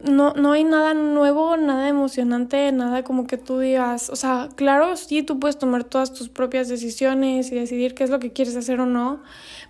no, 0.00 0.32
no 0.34 0.52
hay 0.52 0.64
nada 0.64 0.94
nuevo, 0.94 1.56
nada 1.56 1.88
emocionante, 1.88 2.70
nada 2.72 3.02
como 3.02 3.26
que 3.26 3.36
tú 3.36 3.58
digas, 3.58 4.10
o 4.10 4.16
sea, 4.16 4.48
claro, 4.54 4.96
sí, 4.96 5.22
tú 5.22 5.40
puedes 5.40 5.58
tomar 5.58 5.84
todas 5.84 6.12
tus 6.12 6.28
propias 6.28 6.68
decisiones 6.68 7.50
y 7.50 7.56
decidir 7.56 7.94
qué 7.94 8.04
es 8.04 8.10
lo 8.10 8.20
que 8.20 8.32
quieres 8.32 8.54
hacer 8.56 8.80
o 8.80 8.86
no, 8.86 9.22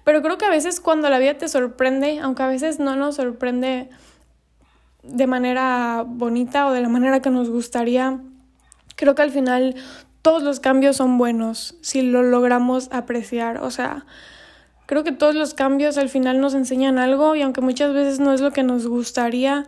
pero 0.08 0.22
creo 0.22 0.38
que 0.38 0.46
a 0.46 0.48
veces 0.48 0.80
cuando 0.80 1.10
la 1.10 1.18
vida 1.18 1.34
te 1.34 1.48
sorprende, 1.48 2.18
aunque 2.20 2.42
a 2.42 2.46
veces 2.46 2.78
no 2.78 2.96
nos 2.96 3.16
sorprende 3.16 3.90
de 5.02 5.26
manera 5.26 6.02
bonita 6.06 6.66
o 6.66 6.72
de 6.72 6.80
la 6.80 6.88
manera 6.88 7.20
que 7.20 7.28
nos 7.28 7.50
gustaría, 7.50 8.18
creo 8.96 9.14
que 9.14 9.20
al 9.20 9.30
final 9.30 9.74
todos 10.22 10.42
los 10.42 10.60
cambios 10.60 10.96
son 10.96 11.18
buenos 11.18 11.76
si 11.82 12.00
lo 12.00 12.22
logramos 12.22 12.88
apreciar. 12.90 13.58
O 13.58 13.70
sea, 13.70 14.06
creo 14.86 15.04
que 15.04 15.12
todos 15.12 15.34
los 15.34 15.52
cambios 15.52 15.98
al 15.98 16.08
final 16.08 16.40
nos 16.40 16.54
enseñan 16.54 16.96
algo 16.96 17.36
y 17.36 17.42
aunque 17.42 17.60
muchas 17.60 17.92
veces 17.92 18.18
no 18.18 18.32
es 18.32 18.40
lo 18.40 18.50
que 18.50 18.62
nos 18.62 18.86
gustaría, 18.86 19.66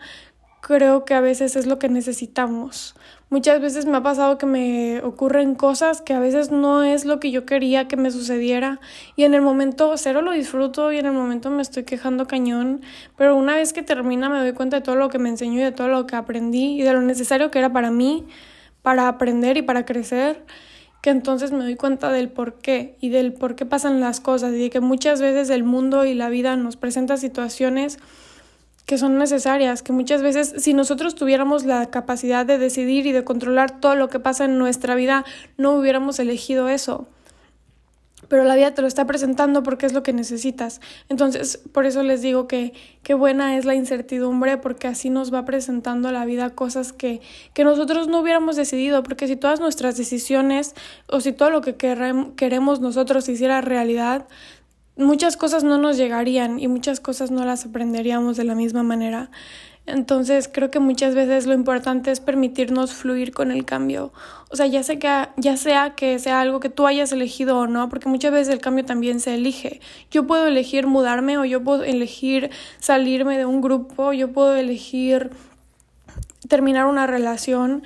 creo 0.61 1.05
que 1.05 1.15
a 1.15 1.21
veces 1.21 1.57
es 1.57 1.67
lo 1.67 1.79
que 1.79 1.89
necesitamos. 1.89 2.95
Muchas 3.29 3.61
veces 3.61 3.87
me 3.87 3.97
ha 3.97 4.03
pasado 4.03 4.39
que 4.39 4.47
me 4.47 5.01
ocurren 5.03 5.55
cosas 5.55 6.03
que 6.03 6.15
a 6.15 6.21
veces 6.21 6.51
no 6.51 6.83
es 6.83 7.05
lo 7.05 7.21
que 7.21 7.31
yo 7.31 7.47
quería 7.47 7.87
que 7.87 7.97
me 7.97 8.11
sucediera 8.11 8.81
y 9.15 9.25
en 9.25 9.35
el 9.35 9.41
momento 9.41 9.97
cero 9.97 10.21
lo 10.21 10.33
disfruto 10.33 10.93
y 10.93 10.99
en 10.99 11.07
el 11.07 11.13
momento 11.13 11.51
me 11.51 11.63
estoy 11.63 11.85
quejando 11.85 12.27
cañón, 12.27 12.83
pero 13.17 13.37
una 13.37 13.55
vez 13.55 13.73
que 13.73 13.83
termina 13.83 14.29
me 14.29 14.39
doy 14.39 14.53
cuenta 14.53 14.79
de 14.79 14.83
todo 14.83 14.97
lo 14.97 15.09
que 15.09 15.19
me 15.19 15.29
enseñó 15.29 15.61
y 15.61 15.65
de 15.65 15.73
todo 15.73 15.89
lo 15.89 16.07
que 16.07 16.17
aprendí 16.17 16.81
y 16.81 16.83
de 16.83 16.93
lo 16.93 17.03
necesario 17.03 17.51
que 17.51 17.61
era 17.61 17.73
para 17.73 17.91
mí 17.91 18.27
para 18.83 19.09
aprender 19.09 19.57
y 19.57 19.63
para 19.63 19.85
crecer, 19.85 20.45
que 21.03 21.11
entonces 21.11 21.53
me 21.53 21.65
doy 21.65 21.77
cuenta 21.77 22.13
del 22.13 22.31
por 22.31 22.59
qué 22.59 22.97
y 23.01 23.09
del 23.09 23.33
por 23.33 23.55
qué 23.55 23.65
pasan 23.67 24.01
las 24.01 24.21
cosas 24.21 24.53
y 24.53 24.59
de 24.59 24.71
que 24.71 24.81
muchas 24.81 25.21
veces 25.21 25.51
el 25.51 25.65
mundo 25.65 26.05
y 26.05 26.15
la 26.15 26.29
vida 26.29 26.57
nos 26.57 26.77
presenta 26.77 27.17
situaciones 27.17 27.99
que 28.91 28.99
son 28.99 29.19
necesarias, 29.19 29.85
que 29.85 29.93
muchas 29.93 30.21
veces 30.21 30.53
si 30.59 30.75
nosotros 30.75 31.15
tuviéramos 31.15 31.65
la 31.65 31.91
capacidad 31.91 32.45
de 32.45 32.59
decidir 32.59 33.07
y 33.07 33.13
de 33.13 33.23
controlar 33.23 33.79
todo 33.79 33.95
lo 33.95 34.09
que 34.09 34.19
pasa 34.19 34.47
en 34.47 34.59
nuestra 34.59 34.97
vida, 34.97 35.25
no 35.57 35.75
hubiéramos 35.77 36.19
elegido 36.19 36.69
eso 36.69 37.07
pero 38.29 38.45
la 38.45 38.55
vida 38.55 38.73
te 38.75 38.83
lo 38.83 38.87
está 38.87 39.07
presentando 39.07 39.63
porque 39.65 39.87
es 39.87 39.93
lo 39.93 40.05
que 40.05 40.13
necesitas. 40.13 40.81
Entonces, 41.09 41.59
por 41.73 41.85
eso 41.85 42.05
les 42.05 42.23
digo 42.23 42.47
que 42.47 42.75
qué 43.03 43.15
buena 43.15 43.57
es 43.57 43.65
la 43.65 43.75
incertidumbre 43.75 44.57
porque 44.57 44.87
así 44.87 45.11
nos 45.11 45.35
va 45.35 45.45
presentando 45.45 46.13
la 46.13 46.25
vida 46.27 46.51
cosas 46.51 46.93
que, 46.93 47.21
que 47.55 47.65
nosotros 47.65 48.07
no 48.07 48.21
hubiéramos 48.21 48.55
decidido, 48.55 49.03
porque 49.03 49.27
si 49.27 49.35
todas 49.35 49.59
nuestras 49.59 49.97
decisiones 49.97 50.75
o 51.09 51.21
si 51.21 51.33
todo 51.33 51.51
lo 51.51 51.61
que 51.61 51.75
queremos 51.75 52.81
nosotros 52.81 53.29
hiciera 53.29 53.63
realidad, 53.63 54.29
muchas 54.97 55.37
cosas 55.37 55.65
no 55.65 55.79
nos 55.79 55.97
llegarían 55.97 56.59
y 56.59 56.69
muchas 56.69 57.01
cosas 57.01 57.31
no 57.31 57.45
las 57.45 57.67
aprenderíamos 57.67 58.37
de 58.37 58.45
la 58.45 58.55
misma 58.55 58.83
manera. 58.83 59.31
Entonces 59.87 60.49
creo 60.53 60.71
que 60.71 60.79
muchas 60.79 61.15
veces 61.15 61.47
lo 61.47 61.55
importante 61.55 62.11
es 62.11 62.21
permitirnos 62.21 62.93
fluir 62.93 63.33
con 63.33 63.51
el 63.51 63.65
cambio. 63.65 64.13
O 64.51 64.57
sea, 64.57 64.67
ya 64.67 64.83
sea, 64.83 64.99
que, 64.99 65.29
ya 65.41 65.57
sea 65.57 65.95
que 65.95 66.19
sea 66.19 66.41
algo 66.41 66.61
que 66.61 66.69
tú 66.69 66.87
hayas 66.87 67.13
elegido 67.13 67.59
o 67.59 67.67
no, 67.67 67.89
porque 67.89 68.09
muchas 68.09 68.33
veces 68.33 68.53
el 68.53 68.61
cambio 68.61 68.85
también 68.85 69.21
se 69.21 69.35
elige. 69.35 69.81
Yo 70.11 70.27
puedo 70.27 70.47
elegir 70.47 70.87
mudarme 70.87 71.39
o 71.39 71.45
yo 71.45 71.65
puedo 71.65 71.83
elegir 71.83 72.51
salirme 72.79 73.39
de 73.39 73.47
un 73.47 73.61
grupo, 73.61 74.13
yo 74.13 74.33
puedo 74.33 74.55
elegir 74.55 75.31
terminar 76.49 76.87
una 76.87 77.07
relación. 77.07 77.83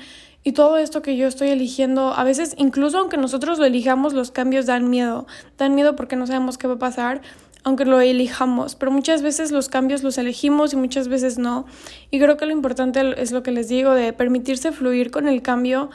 Y 0.46 0.52
todo 0.52 0.76
esto 0.76 1.00
que 1.00 1.16
yo 1.16 1.26
estoy 1.26 1.48
eligiendo, 1.48 2.12
a 2.12 2.22
veces 2.22 2.54
incluso 2.58 2.98
aunque 2.98 3.16
nosotros 3.16 3.58
lo 3.58 3.64
elijamos, 3.64 4.12
los 4.12 4.30
cambios 4.30 4.66
dan 4.66 4.90
miedo. 4.90 5.26
Dan 5.56 5.74
miedo 5.74 5.96
porque 5.96 6.16
no 6.16 6.26
sabemos 6.26 6.58
qué 6.58 6.66
va 6.68 6.74
a 6.74 6.78
pasar, 6.78 7.22
aunque 7.64 7.86
lo 7.86 7.98
elijamos, 8.00 8.74
pero 8.74 8.92
muchas 8.92 9.22
veces 9.22 9.50
los 9.50 9.70
cambios 9.70 10.02
los 10.02 10.18
elegimos 10.18 10.74
y 10.74 10.76
muchas 10.76 11.08
veces 11.08 11.38
no. 11.38 11.64
Y 12.10 12.20
creo 12.20 12.36
que 12.36 12.44
lo 12.44 12.52
importante 12.52 13.20
es 13.20 13.32
lo 13.32 13.42
que 13.42 13.52
les 13.52 13.68
digo, 13.68 13.92
de 13.94 14.12
permitirse 14.12 14.70
fluir 14.70 15.10
con 15.10 15.28
el 15.28 15.40
cambio, 15.40 15.88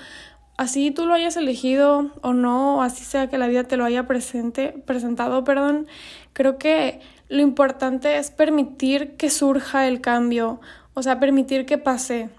así 0.57 0.89
tú 0.89 1.05
lo 1.05 1.13
hayas 1.13 1.37
elegido 1.37 2.09
o 2.21 2.33
no, 2.33 2.81
así 2.81 3.03
sea 3.03 3.29
que 3.29 3.37
la 3.37 3.47
vida 3.47 3.65
te 3.65 3.77
lo 3.77 3.85
haya 3.85 4.07
presente, 4.07 4.73
presentado, 4.85 5.43
perdón, 5.43 5.87
creo 6.33 6.57
que 6.57 7.01
lo 7.29 7.41
importante 7.41 8.17
es 8.17 8.31
permitir 8.31 9.15
que 9.15 9.29
surja 9.29 9.87
el 9.87 10.01
cambio, 10.01 10.59
o 10.95 11.03
sea, 11.03 11.19
permitir 11.19 11.67
que 11.67 11.77
pase 11.77 12.29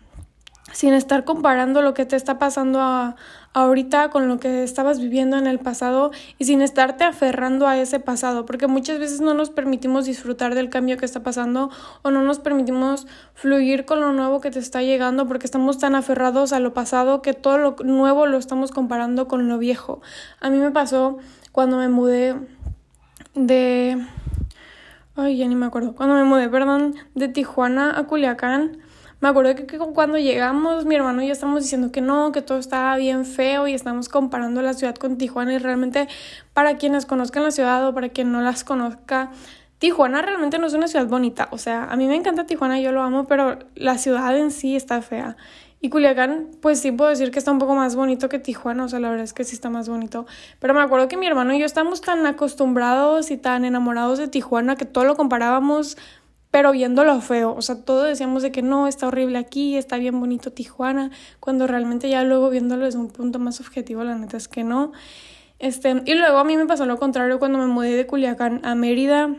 sin 0.72 0.94
estar 0.94 1.24
comparando 1.24 1.83
lo 1.83 1.94
que 1.94 2.06
te 2.06 2.16
está 2.16 2.38
pasando 2.38 2.80
a, 2.80 3.16
ahorita 3.52 4.11
con 4.11 4.28
lo 4.28 4.38
que 4.38 4.62
estabas 4.62 5.00
viviendo 5.00 5.37
en 5.37 5.46
el 5.46 5.59
pasado 5.59 6.11
y 6.38 6.44
sin 6.44 6.62
estarte 6.62 7.04
aferrando 7.04 7.66
a 7.66 7.78
ese 7.78 8.00
pasado, 8.00 8.46
porque 8.46 8.66
muchas 8.66 8.98
veces 8.98 9.20
no 9.20 9.35
nos 9.35 9.50
permitimos 9.50 10.04
disfrutar 10.04 10.54
del 10.54 10.70
cambio 10.70 10.96
que 10.96 11.04
está 11.04 11.22
pasando 11.22 11.70
o 12.02 12.11
no 12.11 12.22
nos 12.22 12.38
permitimos 12.38 13.06
fluir 13.35 13.85
con 13.85 14.00
lo 14.00 14.12
nuevo 14.12 14.40
que 14.40 14.50
te 14.50 14.59
está 14.59 14.83
llegando 14.83 15.26
porque 15.26 15.46
estamos 15.46 15.78
tan 15.78 15.94
aferrados 15.94 16.52
a 16.52 16.61
lo 16.61 16.72
pasado 16.72 17.22
que 17.22 17.35
todo 17.35 17.59
lo 17.59 17.76
nuevo 17.85 18.26
lo 18.26 18.38
estamos 18.38 18.70
comparando 18.70 19.28
con 19.28 19.48
lo 19.48 19.59
viejo. 19.59 20.00
A 20.40 20.50
mí 20.50 20.59
me 20.59 20.70
pasó 20.70 21.18
cuando 21.52 21.78
me 21.78 21.88
mudé 21.88 22.37
de 23.35 23.98
Ay, 25.16 25.37
ya 25.37 25.46
ni 25.48 25.54
me 25.54 25.66
acuerdo. 25.66 25.94
Cuando 25.94 26.14
me 26.14 26.24
mudé, 26.24 26.48
perdón, 26.48 26.94
de 27.14 27.28
Tijuana 27.28 27.98
a 27.98 28.04
Culiacán, 28.04 28.78
me 29.20 29.28
acuerdo 29.28 29.54
que, 29.54 29.78
cuando 29.78 30.18
llegamos, 30.18 30.87
mi 30.87 30.94
hermano 30.94 31.22
y 31.22 31.26
yo 31.26 31.33
estábamos 31.33 31.62
diciendo 31.62 31.92
que 31.92 32.00
no, 32.00 32.33
que 32.33 32.40
todo 32.40 32.59
estaba 32.59 32.96
bien 32.96 33.26
feo 33.26 33.68
y 33.68 33.74
estamos 33.74 34.09
comparando 34.09 34.62
la 34.62 34.72
ciudad 34.72 34.94
con 34.94 35.18
Tijuana 35.18 35.52
y 35.54 35.59
realmente 35.59 36.09
para 36.54 36.78
quienes 36.78 37.04
conozcan 37.04 37.42
la 37.42 37.50
ciudad 37.50 37.87
o 37.87 37.94
para 37.94 38.09
quien 38.09 38.33
no 38.33 38.40
las 38.40 38.64
conozca, 38.64 39.30
Tijuana 39.78 40.22
realmente 40.22 40.59
no 40.59 40.66
es 40.66 40.74
una 40.74 40.88
ciudad 40.88 41.06
bonita. 41.06 41.48
O 41.52 41.59
sea, 41.59 41.85
a 41.85 41.96
mí 41.96 42.06
me 42.06 42.14
encanta 42.14 42.46
Tijuana, 42.46 42.80
yo 42.80 42.92
lo 42.92 43.02
amo, 43.02 43.26
pero 43.26 43.59
la 43.74 43.98
ciudad 43.98 44.37
en 44.37 44.50
sí 44.50 44.76
está 44.76 45.02
fea. 45.02 45.37
Y 45.83 45.88
Culiacán, 45.88 46.48
pues 46.61 46.80
sí 46.80 46.92
puedo 46.92 47.09
decir 47.09 47.30
que 47.30 47.38
está 47.38 47.50
un 47.50 47.59
poco 47.59 47.74
más 47.74 47.96
bonito 47.96 48.28
que 48.28 48.38
Tijuana, 48.38 48.85
o 48.85 48.88
sea, 48.88 49.00
la 49.00 49.09
verdad 49.09 49.24
es 49.24 49.33
que 49.33 49.44
sí 49.44 49.54
está 49.54 49.70
más 49.70 49.88
bonito. 49.88 50.26
Pero 50.59 50.74
me 50.74 50.83
acuerdo 50.83 51.09
que 51.09 51.16
mi 51.16 51.26
hermano 51.26 51.54
y 51.54 51.59
yo 51.59 51.64
estamos 51.64 52.02
tan 52.02 52.26
acostumbrados 52.26 53.30
y 53.30 53.38
tan 53.38 53.64
enamorados 53.64 54.18
de 54.18 54.28
Tijuana 54.28 54.76
que 54.76 54.85
todo 54.85 55.04
lo 55.04 55.16
comparábamos, 55.16 55.96
pero 56.50 56.72
viendo 56.72 57.04
lo 57.04 57.20
feo. 57.20 57.54
O 57.54 57.62
sea, 57.62 57.84
todo 57.84 58.04
decíamos 58.04 58.42
de 58.42 58.52
que 58.52 58.62
no, 58.62 58.86
está 58.86 59.08
horrible 59.08 59.38
aquí, 59.38 59.76
está 59.76 59.96
bien 59.98 60.18
bonito 60.18 60.52
Tijuana, 60.52 61.10
cuando 61.38 61.66
realmente 61.66 62.08
ya 62.08 62.22
luego 62.24 62.50
viéndolo 62.50 62.84
desde 62.84 62.98
un 62.98 63.08
punto 63.08 63.38
más 63.38 63.60
objetivo, 63.60 64.04
la 64.04 64.16
neta 64.16 64.36
es 64.36 64.48
que 64.48 64.64
no. 64.64 64.92
Este, 65.58 66.02
y 66.06 66.14
luego 66.14 66.38
a 66.38 66.44
mí 66.44 66.56
me 66.56 66.66
pasó 66.66 66.86
lo 66.86 66.98
contrario 66.98 67.38
cuando 67.38 67.58
me 67.58 67.66
mudé 67.66 67.96
de 67.96 68.06
Culiacán 68.06 68.60
a 68.64 68.74
Mérida 68.74 69.36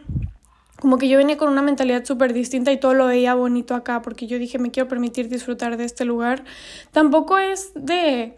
como 0.81 0.97
que 0.97 1.07
yo 1.07 1.19
venía 1.19 1.37
con 1.37 1.49
una 1.49 1.61
mentalidad 1.61 2.03
súper 2.05 2.33
distinta 2.33 2.71
y 2.71 2.79
todo 2.79 2.95
lo 2.95 3.05
veía 3.05 3.35
bonito 3.35 3.75
acá, 3.75 4.01
porque 4.01 4.25
yo 4.25 4.39
dije, 4.39 4.57
me 4.57 4.71
quiero 4.71 4.89
permitir 4.89 5.29
disfrutar 5.29 5.77
de 5.77 5.85
este 5.85 6.05
lugar. 6.05 6.43
Tampoco 6.91 7.37
es 7.37 7.71
de 7.75 8.33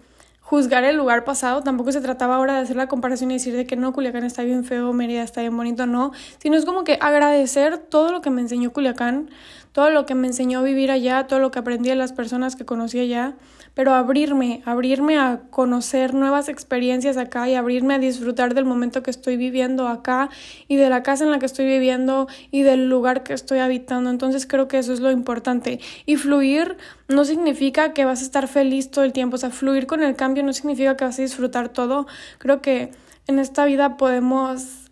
juzgar 0.54 0.84
el 0.84 0.98
lugar 0.98 1.24
pasado, 1.24 1.64
tampoco 1.64 1.92
se 1.92 2.00
trataba 2.00 2.36
ahora 2.36 2.54
de 2.54 2.60
hacer 2.60 2.76
la 2.76 2.86
comparación 2.86 3.32
y 3.32 3.34
decir 3.34 3.56
de 3.56 3.66
que 3.66 3.76
no, 3.76 3.92
Culiacán 3.92 4.24
está 4.24 4.44
bien 4.44 4.64
feo, 4.64 4.94
Mérida 4.94 5.24
está 5.24 5.42
bien 5.42 5.58
bonito, 5.58 5.88
no, 5.88 6.12
sino 6.38 6.56
es 6.56 6.64
como 6.64 6.84
que 6.84 7.00
agradecer 7.02 7.80
todo 7.80 8.12
lo 8.12 8.22
que 8.22 8.30
me 8.30 8.42
enseñó 8.42 8.72
Culiacán, 8.72 9.32
todo 9.72 9.90
lo 9.90 10.06
que 10.06 10.14
me 10.14 10.28
enseñó 10.28 10.60
a 10.60 10.62
vivir 10.62 10.92
allá, 10.92 11.26
todo 11.26 11.40
lo 11.40 11.50
que 11.50 11.58
aprendí 11.58 11.90
de 11.90 11.96
las 11.96 12.14
personas 12.14 12.56
que 12.56 12.66
conocí 12.66 13.00
allá 13.00 13.34
pero 13.74 13.94
abrirme, 13.94 14.62
abrirme 14.66 15.18
a 15.18 15.42
conocer 15.50 16.14
nuevas 16.14 16.50
experiencias 16.50 17.18
acá 17.18 17.50
y 17.50 17.56
abrirme 17.56 17.96
a 17.96 18.00
disfrutar 18.00 18.54
del 18.54 18.66
momento 18.66 19.04
que 19.04 19.12
estoy 19.12 19.38
viviendo 19.38 19.88
acá 19.88 20.30
y 20.68 20.76
de 20.76 20.90
la 20.90 21.04
casa 21.04 21.24
en 21.24 21.32
la 21.32 21.40
que 21.40 21.46
estoy 21.46 21.66
viviendo 21.66 22.28
y 22.52 22.62
del 22.62 22.90
lugar 22.90 23.24
que 23.24 23.34
estoy 23.34 23.60
habitando. 23.60 24.10
Entonces 24.10 24.46
creo 24.46 24.68
que 24.68 24.78
eso 24.78 24.94
es 24.94 25.00
lo 25.00 25.12
importante. 25.12 25.80
Y 26.06 26.18
fluir 26.18 26.78
no 27.08 27.26
significa 27.26 27.94
que 27.94 28.06
vas 28.06 28.22
a 28.22 28.24
estar 28.24 28.48
feliz 28.48 28.92
todo 28.92 29.04
el 29.06 29.14
tiempo, 29.14 29.36
o 29.36 29.40
sea, 29.40 29.50
fluir 29.50 29.88
con 29.88 30.04
el 30.04 30.16
cambio 30.16 30.44
no 30.44 30.54
significa 30.54 30.96
que 30.98 31.06
vas 31.06 31.20
a 31.20 31.22
disfrutar 31.22 31.70
todo. 31.70 32.08
Creo 32.38 32.62
que 32.62 32.92
en 33.28 33.40
esta 33.40 33.66
vida 33.66 33.98
podemos 33.98 34.83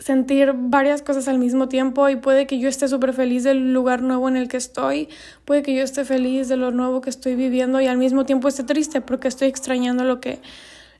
sentir 0.00 0.54
varias 0.56 1.02
cosas 1.02 1.28
al 1.28 1.38
mismo 1.38 1.68
tiempo 1.68 2.08
y 2.08 2.16
puede 2.16 2.46
que 2.46 2.58
yo 2.58 2.68
esté 2.68 2.88
súper 2.88 3.12
feliz 3.12 3.44
del 3.44 3.74
lugar 3.74 4.00
nuevo 4.00 4.28
en 4.28 4.36
el 4.36 4.48
que 4.48 4.56
estoy, 4.56 5.10
puede 5.44 5.62
que 5.62 5.74
yo 5.74 5.82
esté 5.82 6.06
feliz 6.06 6.48
de 6.48 6.56
lo 6.56 6.70
nuevo 6.70 7.02
que 7.02 7.10
estoy 7.10 7.34
viviendo 7.34 7.80
y 7.80 7.86
al 7.86 7.98
mismo 7.98 8.24
tiempo 8.24 8.48
esté 8.48 8.64
triste 8.64 9.02
porque 9.02 9.28
estoy 9.28 9.48
extrañando 9.48 10.02
lo 10.04 10.20
que 10.20 10.40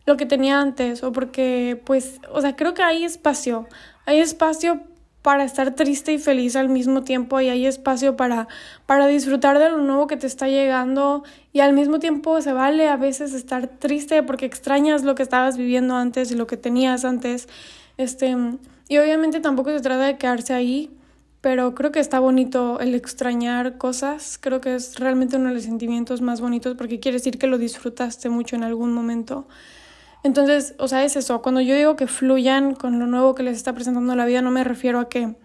lo 0.06 0.16
que 0.16 0.26
tenía 0.26 0.60
antes 0.60 1.02
o 1.02 1.12
porque 1.12 1.80
pues, 1.84 2.20
o 2.32 2.40
sea, 2.40 2.56
creo 2.56 2.74
que 2.74 2.82
hay 2.82 3.04
espacio, 3.04 3.66
hay 4.06 4.18
espacio 4.18 4.80
para 5.22 5.44
estar 5.44 5.74
triste 5.74 6.12
y 6.12 6.18
feliz 6.18 6.56
al 6.56 6.68
mismo 6.68 7.02
tiempo 7.02 7.40
y 7.40 7.48
hay 7.48 7.66
espacio 7.66 8.16
para 8.16 8.48
para 8.86 9.06
disfrutar 9.06 9.58
de 9.58 9.70
lo 9.70 9.78
nuevo 9.78 10.06
que 10.06 10.16
te 10.16 10.26
está 10.26 10.48
llegando 10.48 11.24
y 11.54 11.60
al 11.60 11.72
mismo 11.72 12.00
tiempo 12.00 12.40
se 12.42 12.52
vale 12.52 12.88
a 12.88 12.96
veces 12.96 13.32
estar 13.32 13.66
triste 13.66 14.22
porque 14.22 14.46
extrañas 14.46 15.04
lo 15.04 15.14
que 15.14 15.22
estabas 15.22 15.56
viviendo 15.56 15.96
antes 15.96 16.30
y 16.30 16.34
lo 16.34 16.46
que 16.46 16.58
tenías 16.58 17.06
antes. 17.06 17.48
Este, 17.96 18.34
y 18.90 18.98
obviamente 18.98 19.38
tampoco 19.38 19.70
se 19.70 19.80
trata 19.80 20.04
de 20.04 20.18
quedarse 20.18 20.52
ahí, 20.52 20.90
pero 21.40 21.76
creo 21.76 21.92
que 21.92 22.00
está 22.00 22.18
bonito 22.18 22.80
el 22.80 22.96
extrañar 22.96 23.78
cosas. 23.78 24.36
Creo 24.36 24.60
que 24.60 24.74
es 24.74 24.98
realmente 24.98 25.36
uno 25.36 25.50
de 25.50 25.54
los 25.54 25.62
sentimientos 25.62 26.22
más 26.22 26.40
bonitos 26.40 26.76
porque 26.76 26.98
quiere 26.98 27.18
decir 27.18 27.38
que 27.38 27.46
lo 27.46 27.56
disfrutaste 27.56 28.30
mucho 28.30 28.56
en 28.56 28.64
algún 28.64 28.92
momento. 28.92 29.46
Entonces, 30.24 30.74
o 30.78 30.88
sea, 30.88 31.04
es 31.04 31.14
eso. 31.14 31.40
Cuando 31.40 31.60
yo 31.60 31.76
digo 31.76 31.94
que 31.94 32.08
fluyan 32.08 32.74
con 32.74 32.98
lo 32.98 33.06
nuevo 33.06 33.36
que 33.36 33.44
les 33.44 33.56
está 33.56 33.72
presentando 33.74 34.16
la 34.16 34.26
vida, 34.26 34.42
no 34.42 34.50
me 34.50 34.64
refiero 34.64 34.98
a 34.98 35.08
que 35.08 35.36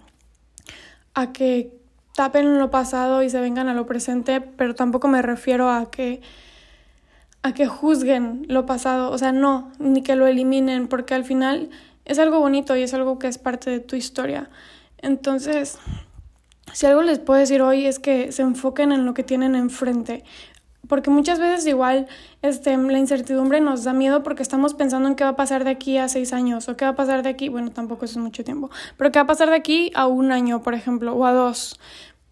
a 1.14 1.32
que 1.32 1.78
tapen 2.16 2.58
lo 2.58 2.72
pasado 2.72 3.22
y 3.22 3.30
se 3.30 3.40
vengan 3.42 3.70
a 3.70 3.76
lo 3.76 3.86
presente, 3.86 4.42
pero 4.42 4.74
tampoco 4.74 5.08
me 5.08 5.22
refiero 5.22 5.70
a 5.70 5.92
que 5.92 6.20
a 7.44 7.54
que 7.54 7.68
juzguen 7.68 8.48
lo 8.50 8.66
pasado, 8.66 9.12
o 9.12 9.18
sea, 9.20 9.32
no, 9.32 9.72
ni 9.78 10.02
que 10.02 10.16
lo 10.16 10.26
eliminen, 10.26 10.88
porque 10.88 11.14
al 11.14 11.26
final 11.26 11.70
es 12.06 12.20
algo 12.20 12.40
bonito 12.40 12.76
y 12.76 12.84
es 12.84 12.94
algo 12.94 13.20
que 13.20 13.28
es 13.28 13.38
parte 13.38 13.70
de 13.70 13.80
tu 13.80 13.96
historia. 13.96 14.50
Entonces, 15.00 15.78
si 16.74 16.86
algo 16.86 17.02
les 17.02 17.20
puedo 17.20 17.40
decir 17.40 17.62
hoy 17.62 17.86
es 17.86 18.00
que 18.00 18.32
se 18.32 18.42
enfoquen 18.42 18.92
en 18.92 19.06
lo 19.06 19.14
que 19.14 19.24
tienen 19.24 19.56
enfrente. 19.56 20.24
Porque 20.88 21.10
muchas 21.10 21.40
veces 21.40 21.66
igual 21.66 22.08
este, 22.42 22.78
la 22.78 23.00
incertidumbre 23.00 23.60
nos 23.60 23.84
da 23.84 23.94
miedo 23.94 24.22
porque 24.22 24.44
estamos 24.44 24.76
pensando 24.76 25.08
en 25.08 25.16
qué 25.16 25.24
va 25.24 25.32
a 25.32 25.36
pasar 25.36 25.64
de 25.64 25.72
aquí 25.72 25.98
a 25.98 26.08
seis 26.08 26.32
años 26.32 26.70
o 26.70 26.78
qué 26.78 26.86
va 26.86 26.92
a 26.92 26.96
pasar 26.96 27.24
de 27.24 27.30
aquí, 27.30 27.50
bueno, 27.50 27.72
tampoco 27.72 28.06
es 28.06 28.16
mucho 28.18 28.44
tiempo, 28.44 28.70
pero 28.96 29.12
qué 29.12 29.18
va 29.18 29.24
a 29.24 29.28
pasar 29.28 29.50
de 29.50 29.56
aquí 29.56 29.92
a 29.96 30.06
un 30.06 30.32
año, 30.32 30.62
por 30.62 30.76
ejemplo, 30.76 31.16
o 31.16 31.26
a 31.26 31.34
dos 31.34 31.80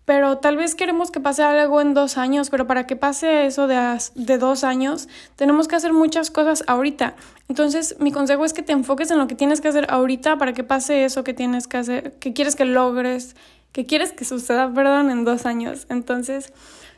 pero 0.05 0.37
tal 0.37 0.57
vez 0.57 0.75
queremos 0.75 1.11
que 1.11 1.19
pase 1.19 1.43
algo 1.43 1.79
en 1.79 1.93
dos 1.93 2.17
años, 2.17 2.49
pero 2.49 2.67
para 2.67 2.85
que 2.85 2.95
pase 2.95 3.45
eso 3.45 3.67
de, 3.67 3.97
de 4.15 4.37
dos 4.37 4.63
años, 4.63 5.07
tenemos 5.35 5.67
que 5.67 5.75
hacer 5.75 5.93
muchas 5.93 6.29
cosas 6.29 6.63
ahorita. 6.67 7.15
Entonces, 7.47 7.95
mi 7.99 8.11
consejo 8.11 8.43
es 8.43 8.53
que 8.53 8.63
te 8.63 8.73
enfoques 8.73 9.11
en 9.11 9.17
lo 9.17 9.27
que 9.27 9.35
tienes 9.35 9.61
que 9.61 9.69
hacer 9.69 9.87
ahorita 9.89 10.37
para 10.37 10.53
que 10.53 10.63
pase 10.63 11.05
eso 11.05 11.23
que 11.23 11.33
tienes 11.33 11.67
que 11.67 11.77
hacer, 11.77 12.13
que 12.19 12.33
quieres 12.33 12.55
que 12.55 12.65
logres, 12.65 13.35
que 13.71 13.85
quieres 13.85 14.11
que 14.11 14.25
suceda, 14.25 14.71
perdón, 14.73 15.09
en 15.09 15.23
dos 15.23 15.45
años. 15.45 15.87
Entonces, 15.89 16.53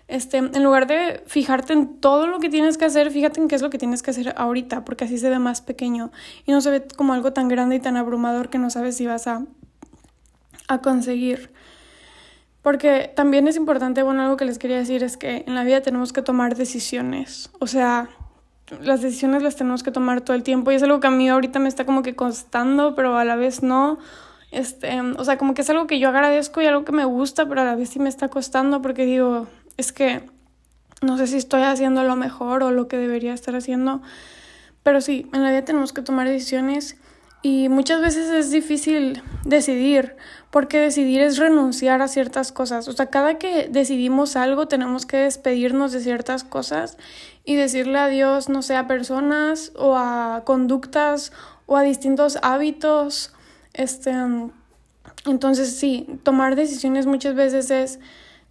este, 0.07 0.37
en 0.37 0.63
lugar 0.63 0.85
de 0.87 1.23
fijarte 1.25 1.73
en 1.73 1.99
todo 1.99 2.27
lo 2.27 2.39
que 2.39 2.49
tienes 2.49 2.77
que 2.77 2.85
hacer, 2.85 3.11
fíjate 3.11 3.39
en 3.39 3.47
qué 3.47 3.55
es 3.55 3.61
lo 3.61 3.69
que 3.69 3.77
tienes 3.77 4.03
que 4.03 4.11
hacer 4.11 4.33
ahorita, 4.37 4.85
porque 4.85 5.05
así 5.05 5.17
se 5.17 5.29
ve 5.29 5.39
más 5.39 5.61
pequeño 5.61 6.11
y 6.45 6.51
no 6.51 6.61
se 6.61 6.69
ve 6.69 6.87
como 6.95 7.13
algo 7.13 7.33
tan 7.33 7.47
grande 7.47 7.77
y 7.77 7.79
tan 7.79 7.97
abrumador 7.97 8.49
que 8.49 8.59
no 8.59 8.69
sabes 8.69 8.97
si 8.97 9.07
vas 9.07 9.27
a, 9.27 9.43
a 10.67 10.81
conseguir. 10.81 11.51
Porque 12.65 13.11
también 13.15 13.47
es 13.47 13.57
importante, 13.57 14.01
bueno, 14.01 14.23
algo 14.23 14.37
que 14.37 14.45
les 14.45 14.57
quería 14.57 14.77
decir 14.77 15.03
es 15.03 15.17
que 15.17 15.43
en 15.45 15.53
la 15.53 15.63
vida 15.63 15.81
tenemos 15.81 16.11
que 16.13 16.23
tomar 16.23 16.55
decisiones. 16.55 17.51
O 17.59 17.67
sea, 17.67 18.09
las 18.81 19.03
decisiones 19.03 19.43
las 19.43 19.55
tenemos 19.55 19.83
que 19.83 19.91
tomar 19.91 20.21
todo 20.21 20.35
el 20.35 20.41
tiempo 20.41 20.71
y 20.71 20.75
es 20.75 20.81
algo 20.81 20.99
que 20.99 21.05
a 21.05 21.11
mí 21.11 21.29
ahorita 21.29 21.59
me 21.59 21.69
está 21.69 21.85
como 21.85 22.01
que 22.01 22.15
costando, 22.15 22.95
pero 22.95 23.19
a 23.19 23.23
la 23.23 23.35
vez 23.35 23.61
no. 23.61 23.99
Este, 24.49 24.99
o 24.99 25.23
sea, 25.23 25.37
como 25.37 25.53
que 25.53 25.61
es 25.61 25.69
algo 25.69 25.85
que 25.85 25.99
yo 25.99 26.09
agradezco 26.09 26.59
y 26.59 26.65
algo 26.65 26.85
que 26.85 26.91
me 26.91 27.05
gusta, 27.05 27.47
pero 27.47 27.61
a 27.61 27.65
la 27.65 27.75
vez 27.75 27.89
sí 27.89 27.99
me 27.99 28.09
está 28.09 28.29
costando 28.29 28.81
porque 28.81 29.05
digo, 29.05 29.45
es 29.77 29.91
que 29.91 30.23
no 31.03 31.19
sé 31.19 31.27
si 31.27 31.37
estoy 31.37 31.61
haciendo 31.61 32.01
lo 32.01 32.15
mejor 32.15 32.63
o 32.63 32.71
lo 32.71 32.87
que 32.87 32.97
debería 32.97 33.35
estar 33.35 33.55
haciendo. 33.55 34.01
Pero 34.81 35.01
sí, 35.01 35.29
en 35.33 35.43
la 35.43 35.51
vida 35.51 35.65
tenemos 35.65 35.93
que 35.93 36.01
tomar 36.01 36.27
decisiones 36.27 36.97
y 37.45 37.69
muchas 37.69 38.01
veces 38.01 38.31
es 38.31 38.49
difícil 38.49 39.21
decidir, 39.43 40.15
porque 40.49 40.79
decidir 40.79 41.21
es 41.21 41.37
renunciar 41.37 42.01
a 42.01 42.07
ciertas 42.07 42.51
cosas. 42.51 42.87
O 42.87 42.93
sea, 42.93 43.11
cada 43.11 43.37
que 43.37 43.69
decidimos 43.69 44.35
algo 44.35 44.67
tenemos 44.67 45.05
que 45.05 45.17
despedirnos 45.17 45.91
de 45.91 45.99
ciertas 45.99 46.43
cosas 46.43 46.97
y 47.43 47.53
decirle 47.53 47.99
adiós, 47.99 48.49
no 48.49 48.63
sé, 48.63 48.75
a 48.75 48.87
personas 48.87 49.73
o 49.75 49.95
a 49.95 50.41
conductas 50.43 51.33
o 51.67 51.77
a 51.77 51.83
distintos 51.83 52.39
hábitos. 52.41 53.31
Este, 53.73 54.11
entonces 55.27 55.75
sí, 55.75 56.07
tomar 56.23 56.55
decisiones 56.55 57.05
muchas 57.05 57.35
veces 57.35 57.69
es 57.69 57.99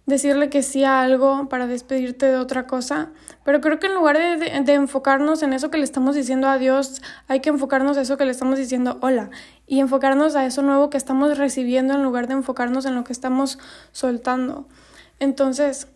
decirle 0.05 0.49
que 0.49 0.61
sí 0.63 0.83
a 0.83 1.01
algo 1.01 1.49
para 1.49 1.67
despedirte 1.67 2.27
de 2.27 2.37
otra 2.37 2.67
cosa. 2.67 3.11
Pero 3.43 3.61
creo 3.61 3.79
que 3.79 3.87
en 3.87 3.95
lugar 3.95 4.17
de, 4.17 4.61
de, 4.61 4.73
enfocarnos 4.73 5.43
en 5.43 5.53
eso 5.53 5.71
que 5.71 5.77
le 5.77 5.83
estamos 5.83 6.15
diciendo 6.15 6.47
a 6.47 6.57
Dios, 6.57 7.01
hay 7.27 7.39
que 7.39 7.49
enfocarnos 7.49 7.97
en 7.97 8.03
eso 8.03 8.17
que 8.17 8.25
le 8.25 8.31
estamos 8.31 8.57
diciendo 8.57 8.97
hola 9.01 9.29
y 9.67 9.79
enfocarnos 9.79 10.35
a 10.35 10.45
eso 10.45 10.61
nuevo 10.61 10.89
que 10.89 10.97
estamos 10.97 11.37
recibiendo 11.37 11.93
en 11.93 12.03
lugar 12.03 12.27
de 12.27 12.33
enfocarnos 12.33 12.85
en 12.85 12.95
lo 12.95 13.03
que 13.03 13.13
estamos 13.13 13.57
soltando. 13.91 14.67
Entonces, 15.19 15.87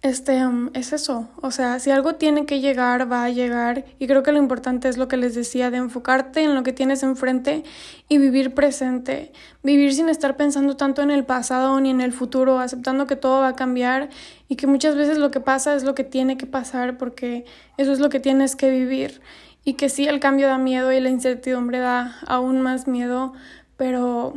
este, 0.00 0.46
um, 0.46 0.70
es 0.74 0.92
eso. 0.92 1.28
O 1.42 1.50
sea, 1.50 1.80
si 1.80 1.90
algo 1.90 2.14
tiene 2.14 2.46
que 2.46 2.60
llegar, 2.60 3.10
va 3.10 3.24
a 3.24 3.30
llegar. 3.30 3.84
Y 3.98 4.06
creo 4.06 4.22
que 4.22 4.30
lo 4.30 4.38
importante 4.38 4.88
es 4.88 4.96
lo 4.96 5.08
que 5.08 5.16
les 5.16 5.34
decía, 5.34 5.70
de 5.70 5.78
enfocarte 5.78 6.42
en 6.42 6.54
lo 6.54 6.62
que 6.62 6.72
tienes 6.72 7.02
enfrente 7.02 7.64
y 8.08 8.18
vivir 8.18 8.54
presente. 8.54 9.32
Vivir 9.64 9.92
sin 9.94 10.08
estar 10.08 10.36
pensando 10.36 10.76
tanto 10.76 11.02
en 11.02 11.10
el 11.10 11.24
pasado 11.24 11.80
ni 11.80 11.90
en 11.90 12.00
el 12.00 12.12
futuro, 12.12 12.60
aceptando 12.60 13.06
que 13.06 13.16
todo 13.16 13.40
va 13.40 13.48
a 13.48 13.56
cambiar 13.56 14.08
y 14.48 14.54
que 14.54 14.68
muchas 14.68 14.94
veces 14.94 15.18
lo 15.18 15.32
que 15.32 15.40
pasa 15.40 15.74
es 15.74 15.82
lo 15.82 15.96
que 15.96 16.04
tiene 16.04 16.36
que 16.36 16.46
pasar 16.46 16.96
porque 16.96 17.44
eso 17.76 17.92
es 17.92 17.98
lo 17.98 18.08
que 18.08 18.20
tienes 18.20 18.54
que 18.54 18.70
vivir. 18.70 19.20
Y 19.64 19.74
que 19.74 19.88
sí, 19.88 20.06
el 20.06 20.20
cambio 20.20 20.46
da 20.46 20.58
miedo 20.58 20.92
y 20.92 21.00
la 21.00 21.10
incertidumbre 21.10 21.78
da 21.80 22.16
aún 22.26 22.60
más 22.60 22.86
miedo, 22.86 23.32
pero 23.76 24.34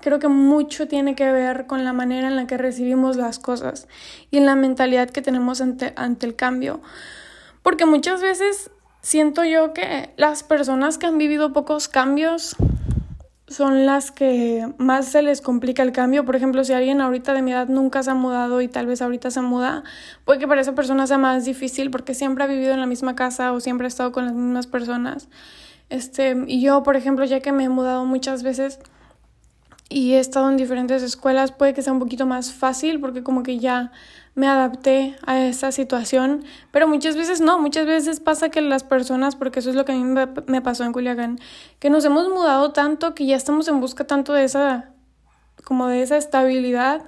creo 0.00 0.18
que 0.18 0.28
mucho 0.28 0.88
tiene 0.88 1.14
que 1.14 1.30
ver 1.30 1.66
con 1.66 1.84
la 1.84 1.92
manera 1.92 2.28
en 2.28 2.36
la 2.36 2.46
que 2.46 2.56
recibimos 2.56 3.16
las 3.16 3.38
cosas 3.38 3.88
y 4.30 4.38
en 4.38 4.46
la 4.46 4.56
mentalidad 4.56 5.10
que 5.10 5.22
tenemos 5.22 5.60
ante, 5.60 5.92
ante 5.96 6.26
el 6.26 6.36
cambio. 6.36 6.80
Porque 7.62 7.86
muchas 7.86 8.22
veces 8.22 8.70
siento 9.02 9.44
yo 9.44 9.72
que 9.72 10.12
las 10.16 10.42
personas 10.42 10.98
que 10.98 11.06
han 11.06 11.18
vivido 11.18 11.52
pocos 11.52 11.88
cambios 11.88 12.56
son 13.48 13.86
las 13.86 14.10
que 14.10 14.68
más 14.78 15.06
se 15.06 15.22
les 15.22 15.40
complica 15.40 15.82
el 15.82 15.92
cambio. 15.92 16.24
Por 16.24 16.34
ejemplo, 16.34 16.64
si 16.64 16.72
alguien 16.72 17.00
ahorita 17.00 17.32
de 17.32 17.42
mi 17.42 17.52
edad 17.52 17.68
nunca 17.68 18.02
se 18.02 18.10
ha 18.10 18.14
mudado 18.14 18.60
y 18.60 18.68
tal 18.68 18.86
vez 18.86 19.02
ahorita 19.02 19.30
se 19.30 19.40
muda, 19.40 19.84
puede 20.24 20.40
que 20.40 20.48
para 20.48 20.60
esa 20.60 20.74
persona 20.74 21.06
sea 21.06 21.18
más 21.18 21.44
difícil 21.44 21.90
porque 21.90 22.14
siempre 22.14 22.42
ha 22.42 22.46
vivido 22.48 22.74
en 22.74 22.80
la 22.80 22.86
misma 22.86 23.14
casa 23.14 23.52
o 23.52 23.60
siempre 23.60 23.86
ha 23.86 23.88
estado 23.88 24.10
con 24.10 24.24
las 24.24 24.34
mismas 24.34 24.66
personas. 24.66 25.28
Este, 25.88 26.36
y 26.48 26.60
yo, 26.60 26.82
por 26.82 26.96
ejemplo, 26.96 27.24
ya 27.24 27.40
que 27.40 27.52
me 27.52 27.64
he 27.64 27.68
mudado 27.68 28.04
muchas 28.04 28.42
veces, 28.42 28.80
y 29.88 30.14
he 30.14 30.18
estado 30.18 30.50
en 30.50 30.56
diferentes 30.56 31.02
escuelas, 31.02 31.52
puede 31.52 31.74
que 31.74 31.82
sea 31.82 31.92
un 31.92 32.00
poquito 32.00 32.26
más 32.26 32.52
fácil 32.52 33.00
porque 33.00 33.22
como 33.22 33.42
que 33.42 33.58
ya 33.58 33.92
me 34.34 34.48
adapté 34.48 35.16
a 35.24 35.40
esa 35.44 35.72
situación, 35.72 36.44
pero 36.70 36.86
muchas 36.86 37.16
veces 37.16 37.40
no, 37.40 37.58
muchas 37.58 37.86
veces 37.86 38.20
pasa 38.20 38.50
que 38.50 38.60
las 38.60 38.84
personas, 38.84 39.36
porque 39.36 39.60
eso 39.60 39.70
es 39.70 39.76
lo 39.76 39.84
que 39.84 39.92
a 39.92 39.96
mí 39.96 40.04
me 40.46 40.60
pasó 40.60 40.84
en 40.84 40.92
Culiacán, 40.92 41.38
que 41.78 41.88
nos 41.88 42.04
hemos 42.04 42.28
mudado 42.28 42.72
tanto 42.72 43.14
que 43.14 43.24
ya 43.26 43.36
estamos 43.36 43.66
en 43.68 43.80
busca 43.80 44.06
tanto 44.06 44.34
de 44.34 44.44
esa, 44.44 44.90
como 45.64 45.86
de 45.86 46.02
esa 46.02 46.18
estabilidad, 46.18 47.02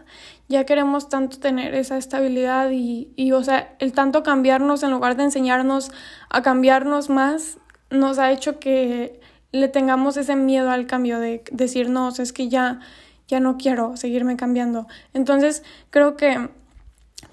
ya 0.49 0.65
queremos 0.65 1.11
tanto 1.11 1.39
tener 1.39 1.75
esa 1.75 1.99
estabilidad 1.99 2.71
y, 2.71 3.13
y 3.17 3.33
o 3.33 3.45
sea, 3.45 3.75
el 3.79 3.93
tanto 3.93 4.23
cambiarnos 4.23 4.83
en 4.83 4.91
lugar 4.91 5.17
de 5.17 5.25
enseñarnos 5.25 5.91
a 6.31 6.41
cambiarnos 6.41 7.11
más, 7.11 7.59
nos 7.91 8.19
ha 8.19 8.31
hecho 8.33 8.59
que 8.59 9.21
le 9.53 9.69
tengamos 9.69 10.17
ese 10.17 10.37
miedo 10.37 10.71
al 10.71 10.87
cambio 10.87 11.19
de 11.21 11.43
decir, 11.51 11.89
no, 11.89 12.11
es 12.11 12.33
que 12.33 12.49
ya, 12.49 12.81
ya 13.29 13.41
no 13.41 13.57
quiero 13.57 13.97
seguirme 13.97 14.37
cambiando. 14.37 14.87
Entonces, 15.15 15.63
creo 15.91 16.17
que 16.17 16.51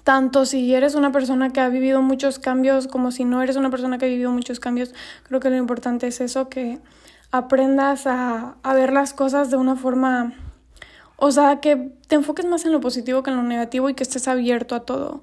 tanto 0.02 0.46
si 0.46 0.74
eres 0.74 0.94
una 0.94 1.12
persona 1.12 1.50
que 1.50 1.60
ha 1.60 1.68
vivido 1.68 2.02
muchos 2.02 2.38
cambios 2.38 2.88
como 2.88 3.10
si 3.10 3.24
no 3.24 3.42
eres 3.42 3.56
una 3.56 3.70
persona 3.70 3.98
que 3.98 4.06
ha 4.06 4.08
vivido 4.08 4.30
muchos 4.30 4.60
cambios, 4.60 4.94
creo 5.24 5.40
que 5.40 5.50
lo 5.50 5.56
importante 5.56 6.06
es 6.06 6.20
eso, 6.20 6.48
que 6.48 6.78
aprendas 7.30 8.06
a, 8.06 8.56
a 8.62 8.74
ver 8.74 8.92
las 8.92 9.12
cosas 9.12 9.50
de 9.50 9.56
una 9.56 9.76
forma, 9.76 10.32
o 11.16 11.30
sea, 11.30 11.60
que 11.60 11.92
te 12.08 12.14
enfoques 12.14 12.46
más 12.46 12.64
en 12.64 12.72
lo 12.72 12.80
positivo 12.80 13.22
que 13.22 13.30
en 13.30 13.36
lo 13.36 13.42
negativo 13.42 13.88
y 13.88 13.94
que 13.94 14.02
estés 14.02 14.28
abierto 14.28 14.74
a 14.74 14.80
todo. 14.80 15.22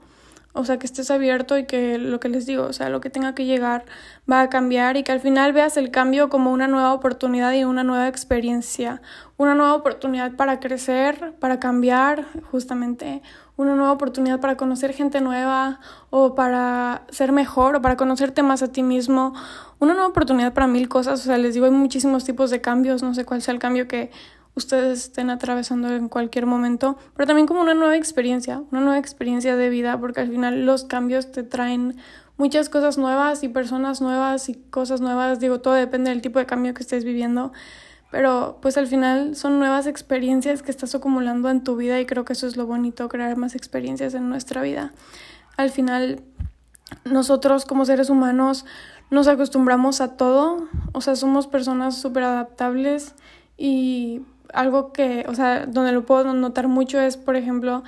O 0.54 0.66
sea, 0.66 0.78
que 0.78 0.86
estés 0.86 1.10
abierto 1.10 1.58
y 1.58 1.66
que 1.66 1.98
lo 1.98 2.20
que 2.20 2.30
les 2.30 2.46
digo, 2.46 2.64
o 2.64 2.74
sea, 2.74 2.90
lo 2.90 3.02
que 3.02 3.10
tenga 3.10 3.34
que 3.34 3.46
llegar 3.46 3.86
va 4.32 4.42
a 4.42 4.50
cambiar 4.50 4.98
y 4.98 5.04
que 5.04 5.12
al 5.12 5.20
final 5.20 5.52
veas 5.52 5.78
el 5.78 5.90
cambio 5.90 6.30
como 6.30 6.52
una 6.52 6.68
nueva 6.68 6.94
oportunidad 6.94 7.54
y 7.54 7.64
una 7.64 7.84
nueva 7.84 8.08
experiencia, 8.08 9.02
una 9.38 9.56
nueva 9.56 9.74
oportunidad 9.74 10.36
para 10.36 10.60
crecer, 10.60 11.34
para 11.40 11.60
cambiar, 11.60 12.26
justamente, 12.52 13.24
una 13.56 13.76
nueva 13.76 13.92
oportunidad 13.92 14.40
para 14.40 14.56
conocer 14.56 14.94
gente 14.94 15.22
nueva 15.22 15.80
o 16.10 16.36
para 16.36 17.04
ser 17.10 17.32
mejor 17.32 17.76
o 17.76 17.82
para 17.82 17.98
conocerte 17.98 18.44
más 18.44 18.64
a 18.64 18.72
ti 18.72 18.84
mismo, 18.84 19.34
una 19.80 19.94
nueva 19.94 20.10
oportunidad 20.10 20.54
para 20.54 20.68
mil 20.68 20.88
cosas, 20.88 21.20
o 21.22 21.24
sea, 21.24 21.38
les 21.38 21.54
digo, 21.54 21.66
hay 21.66 21.72
muchísimos 21.72 22.24
tipos 22.24 22.50
de 22.50 22.62
cambios, 22.62 23.04
no 23.04 23.14
sé 23.14 23.26
cuál 23.26 23.42
sea 23.42 23.54
el 23.54 23.60
cambio 23.60 23.88
que 23.88 24.12
ustedes 24.56 25.06
estén 25.06 25.30
atravesando 25.30 25.90
en 25.94 26.10
cualquier 26.10 26.46
momento, 26.46 26.98
pero 27.16 27.28
también 27.28 27.48
como 27.48 27.62
una 27.62 27.74
nueva 27.74 27.96
experiencia, 27.96 28.62
una 28.72 28.82
nueva 28.82 29.00
experiencia 29.00 29.56
de 29.56 29.70
vida, 29.70 30.00
porque 30.00 30.22
al 30.22 30.30
final 30.30 30.66
los 30.66 30.84
cambios 30.84 31.32
te 31.32 31.44
traen 31.44 31.96
muchas 32.38 32.70
cosas 32.70 32.98
nuevas 32.98 33.44
y 33.44 33.50
personas 33.50 34.02
nuevas 34.02 34.50
y 34.50 34.56
cosas 34.56 35.02
nuevas, 35.02 35.40
digo, 35.40 35.62
todo 35.62 35.74
depende 35.74 36.10
del 36.10 36.22
tipo 36.22 36.40
de 36.40 36.46
cambio 36.46 36.74
que 36.74 36.84
estés 36.84 37.04
viviendo, 37.04 37.52
pero 38.12 38.60
pues 38.62 38.78
al 38.78 38.88
final 38.88 39.36
son 39.36 39.58
nuevas 39.58 39.88
experiencias 39.88 40.62
que 40.62 40.72
estás 40.72 40.94
acumulando 40.94 41.50
en 41.50 41.64
tu 41.64 41.76
vida 41.76 42.00
y 42.00 42.06
creo 42.06 42.26
que 42.26 42.34
eso 42.34 42.46
es 42.46 42.58
lo 42.58 42.68
bonito, 42.68 43.10
crear 43.10 43.36
más 43.38 43.56
experiencias 43.56 44.14
en 44.14 44.30
nuestra 44.30 44.62
vida. 44.62 44.94
Al 45.58 45.72
final 45.72 46.24
nosotros 47.06 47.66
como 47.66 47.86
seres 47.86 48.10
humanos 48.10 48.66
nos 49.10 49.28
acostumbramos 49.28 50.02
a 50.02 50.16
todo, 50.16 50.68
o 50.92 51.02
sea, 51.02 51.16
somos 51.16 51.48
personas 51.48 52.00
súper 52.00 52.24
adaptables 52.24 53.16
y 53.58 54.22
algo 54.54 54.94
que, 54.94 55.26
o 55.28 55.36
sea, 55.36 55.66
donde 55.66 55.92
lo 55.92 56.06
puedo 56.06 56.34
notar 56.34 56.68
mucho 56.68 57.00
es, 57.00 57.18
por 57.18 57.36
ejemplo, 57.36 57.84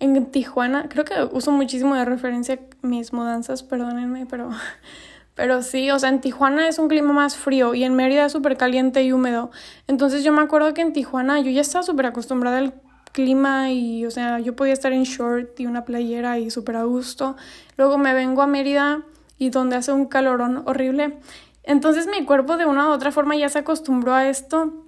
en 0.00 0.26
Tijuana, 0.26 0.88
creo 0.88 1.04
que 1.04 1.14
uso 1.32 1.50
muchísimo 1.50 1.94
de 1.94 2.04
referencia 2.04 2.58
mis 2.82 3.12
mudanzas, 3.12 3.62
perdónenme, 3.62 4.26
pero, 4.26 4.50
pero 5.34 5.62
sí, 5.62 5.90
o 5.90 5.98
sea, 5.98 6.08
en 6.10 6.20
Tijuana 6.20 6.68
es 6.68 6.78
un 6.78 6.88
clima 6.88 7.12
más 7.12 7.36
frío 7.36 7.74
y 7.74 7.84
en 7.84 7.94
Mérida 7.94 8.26
es 8.26 8.32
súper 8.32 8.56
caliente 8.56 9.02
y 9.02 9.12
húmedo. 9.12 9.50
Entonces 9.86 10.24
yo 10.24 10.32
me 10.32 10.42
acuerdo 10.42 10.74
que 10.74 10.82
en 10.82 10.92
Tijuana 10.92 11.40
yo 11.40 11.50
ya 11.50 11.60
estaba 11.60 11.82
súper 11.82 12.06
acostumbrada 12.06 12.58
al 12.58 12.74
clima 13.12 13.70
y, 13.70 14.04
o 14.04 14.10
sea, 14.10 14.38
yo 14.38 14.54
podía 14.54 14.72
estar 14.72 14.92
en 14.92 15.04
short 15.04 15.58
y 15.58 15.66
una 15.66 15.84
playera 15.84 16.38
y 16.38 16.50
súper 16.50 16.76
a 16.76 16.84
gusto. 16.84 17.36
Luego 17.76 17.98
me 17.98 18.12
vengo 18.12 18.42
a 18.42 18.46
Mérida 18.46 19.02
y 19.38 19.50
donde 19.50 19.76
hace 19.76 19.92
un 19.92 20.06
calorón 20.06 20.62
horrible. 20.66 21.18
Entonces 21.62 22.06
mi 22.06 22.24
cuerpo 22.24 22.56
de 22.56 22.66
una 22.66 22.88
u 22.88 22.92
otra 22.92 23.12
forma 23.12 23.36
ya 23.36 23.48
se 23.48 23.58
acostumbró 23.58 24.14
a 24.14 24.28
esto 24.28 24.87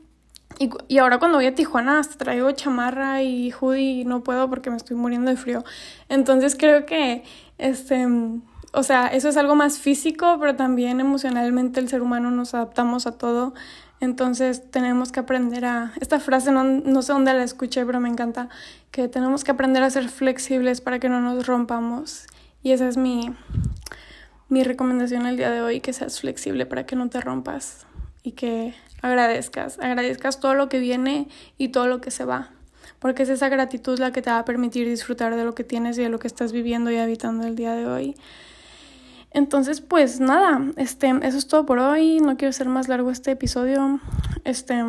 y, 0.61 0.68
y, 0.88 0.99
ahora 0.99 1.18
cuando 1.18 1.38
voy 1.38 1.46
a 1.46 1.55
Tijuana 1.55 2.01
hasta 2.01 2.18
traigo 2.18 2.53
chamarra 2.53 3.23
y 3.23 3.51
hoodie 3.51 4.03
y 4.03 4.05
no 4.05 4.23
puedo 4.23 4.51
porque 4.51 4.68
me 4.68 4.77
estoy 4.77 4.94
muriendo 4.94 5.31
de 5.31 5.38
frío. 5.38 5.64
Entonces 6.11 6.55
creo 6.55 6.85
que, 6.85 7.25
este, 7.57 8.07
o 8.75 8.83
sea, 8.83 9.07
eso 9.07 9.31
es 9.31 9.38
algo 9.38 9.55
más 9.57 9.79
físico, 9.79 10.37
pero 10.38 10.57
también 10.57 11.01
emocionalmente 11.01 11.81
el 11.81 11.88
ser 11.88 12.03
humano 12.03 12.31
nos 12.31 12.53
adaptamos 12.53 13.07
a 13.07 13.12
todo. 13.12 13.55
Entonces 14.01 14.70
tenemos 14.70 15.12
que 15.12 15.20
aprender 15.20 15.64
a... 15.64 15.92
Esta 15.99 16.20
frase 16.20 16.53
no, 16.53 16.62
no 16.62 17.01
sé 17.01 17.14
dónde 17.14 17.33
la 17.33 17.42
escuché, 17.42 17.87
pero 17.87 17.99
me 17.99 18.11
encanta, 18.11 18.51
que 18.90 19.09
tenemos 19.09 19.44
que 19.44 19.53
aprender 19.53 19.83
a 19.83 19.88
ser 19.88 20.11
flexibles 20.11 20.83
para 20.83 20.99
que 20.99 21.09
no 21.09 21.23
nos 21.23 21.46
rompamos. 21.46 22.27
Y 22.62 22.73
esa 22.73 22.87
es 22.87 22.99
mi, 22.99 23.35
mi 24.51 24.62
recomendación 24.62 25.25
el 25.25 25.38
día 25.38 25.51
de 25.51 25.62
hoy, 25.62 25.81
que 25.81 25.94
seas 25.94 26.20
flexible 26.20 26.66
para 26.66 26.85
que 26.85 26.96
no 26.96 27.09
te 27.09 27.23
rompas 27.23 27.87
y 28.23 28.33
que 28.33 28.75
agradezcas, 29.03 29.79
agradezcas 29.79 30.41
todo 30.41 30.55
lo 30.55 30.69
que 30.69 30.79
viene 30.79 31.29
y 31.59 31.69
todo 31.69 31.87
lo 31.87 32.01
que 32.01 32.11
se 32.11 32.25
va, 32.25 32.51
porque 32.99 33.23
es 33.23 33.29
esa 33.29 33.49
gratitud 33.49 33.99
la 33.99 34.13
que 34.13 34.23
te 34.23 34.31
va 34.31 34.39
a 34.39 34.45
permitir 34.45 34.89
disfrutar 34.89 35.37
de 35.37 35.45
lo 35.45 35.55
que 35.55 35.65
tienes 35.65 35.99
y 35.99 36.03
de 36.03 36.09
lo 36.09 36.19
que 36.19 36.27
estás 36.27 36.53
viviendo 36.53 36.91
y 36.91 36.97
habitando 36.97 37.47
el 37.47 37.57
día 37.57 37.75
de 37.75 37.87
hoy. 37.87 38.15
Entonces, 39.33 39.81
pues 39.81 40.19
nada, 40.19 40.61
este, 40.77 41.09
eso 41.23 41.39
es 41.39 41.47
todo 41.47 41.65
por 41.65 41.79
hoy. 41.79 42.21
No 42.21 42.37
quiero 42.37 42.51
hacer 42.51 42.69
más 42.69 42.89
largo 42.89 43.11
este 43.11 43.31
episodio. 43.31 44.01
Este, 44.45 44.83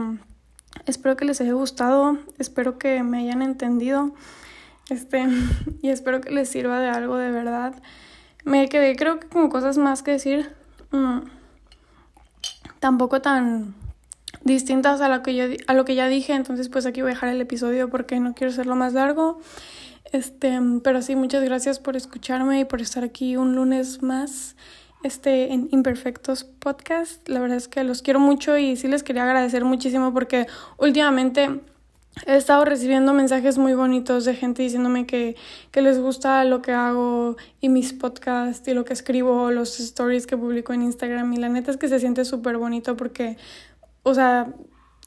espero 0.86 1.16
que 1.16 1.26
les 1.26 1.40
haya 1.42 1.54
gustado, 1.54 2.18
espero 2.40 2.80
que 2.80 3.04
me 3.04 3.20
hayan 3.20 3.44
entendido. 3.44 4.14
Este, 4.90 5.28
y 5.82 5.90
espero 5.90 6.22
que 6.22 6.32
les 6.32 6.50
sirva 6.50 6.80
de 6.80 6.90
algo 6.90 7.18
de 7.18 7.30
verdad. 7.30 7.76
Me 8.44 8.68
quedé 8.68 8.96
creo 8.96 9.20
que 9.20 9.28
con 9.28 9.50
cosas 9.50 9.78
más 9.78 10.02
que 10.02 10.12
decir. 10.12 10.52
Mm, 10.90 11.20
tampoco 12.80 13.22
tan 13.22 13.76
distintas 14.44 15.02
a 15.02 15.10
lo 15.10 15.24
que 15.24 15.36
yo 15.36 15.46
a 15.68 15.74
lo 15.74 15.86
que 15.86 15.96
ya 15.96 16.08
dije, 16.08 16.34
entonces 16.34 16.70
pues 16.70 16.86
aquí 16.86 17.02
voy 17.02 17.12
a 17.12 17.14
dejar 17.14 17.30
el 17.30 17.42
episodio 17.42 17.90
porque 17.90 18.20
no 18.20 18.34
quiero 18.34 18.52
hacerlo 18.52 18.76
más 18.76 18.94
largo. 18.94 19.40
Este, 20.12 20.60
pero 20.84 21.02
sí, 21.02 21.16
muchas 21.16 21.44
gracias 21.44 21.80
por 21.80 21.96
escucharme 21.96 22.60
y 22.60 22.66
por 22.66 22.82
estar 22.82 23.04
aquí 23.04 23.38
un 23.38 23.56
lunes 23.56 24.02
más 24.02 24.56
este 25.04 25.54
en 25.54 25.70
Imperfectos 25.72 26.44
Podcast. 26.44 27.28
La 27.28 27.40
verdad 27.40 27.58
es 27.58 27.68
que 27.68 27.84
los 27.84 28.02
quiero 28.02 28.20
mucho 28.20 28.58
y 28.58 28.76
sí 28.76 28.88
les 28.88 29.04
quería 29.04 29.24
agradecer 29.24 29.64
muchísimo 29.64 30.14
porque 30.14 30.48
últimamente 30.78 31.62
he 32.28 32.36
estado 32.36 32.66
recibiendo 32.66 33.14
mensajes 33.14 33.58
muy 33.58 33.74
bonitos 33.74 34.26
de 34.26 34.36
gente 34.36 34.64
diciéndome 34.64 35.06
que, 35.06 35.36
que 35.72 35.82
les 35.82 35.98
gusta 35.98 36.44
lo 36.44 36.62
que 36.62 36.74
hago 36.74 37.38
y 37.62 37.70
mis 37.70 37.94
podcasts 37.94 38.68
y 38.68 38.74
lo 38.74 38.84
que 38.84 38.94
escribo, 38.94 39.50
los 39.52 39.80
stories 39.80 40.28
que 40.28 40.36
publico 40.36 40.74
en 40.74 40.82
Instagram 40.82 41.32
y 41.34 41.38
la 41.38 41.50
neta 41.50 41.72
es 41.72 41.78
que 41.78 41.88
se 41.88 42.00
siente 42.00 42.26
súper 42.26 42.58
bonito 42.58 42.98
porque 42.98 43.38
o 44.04 44.14
sea, 44.14 44.54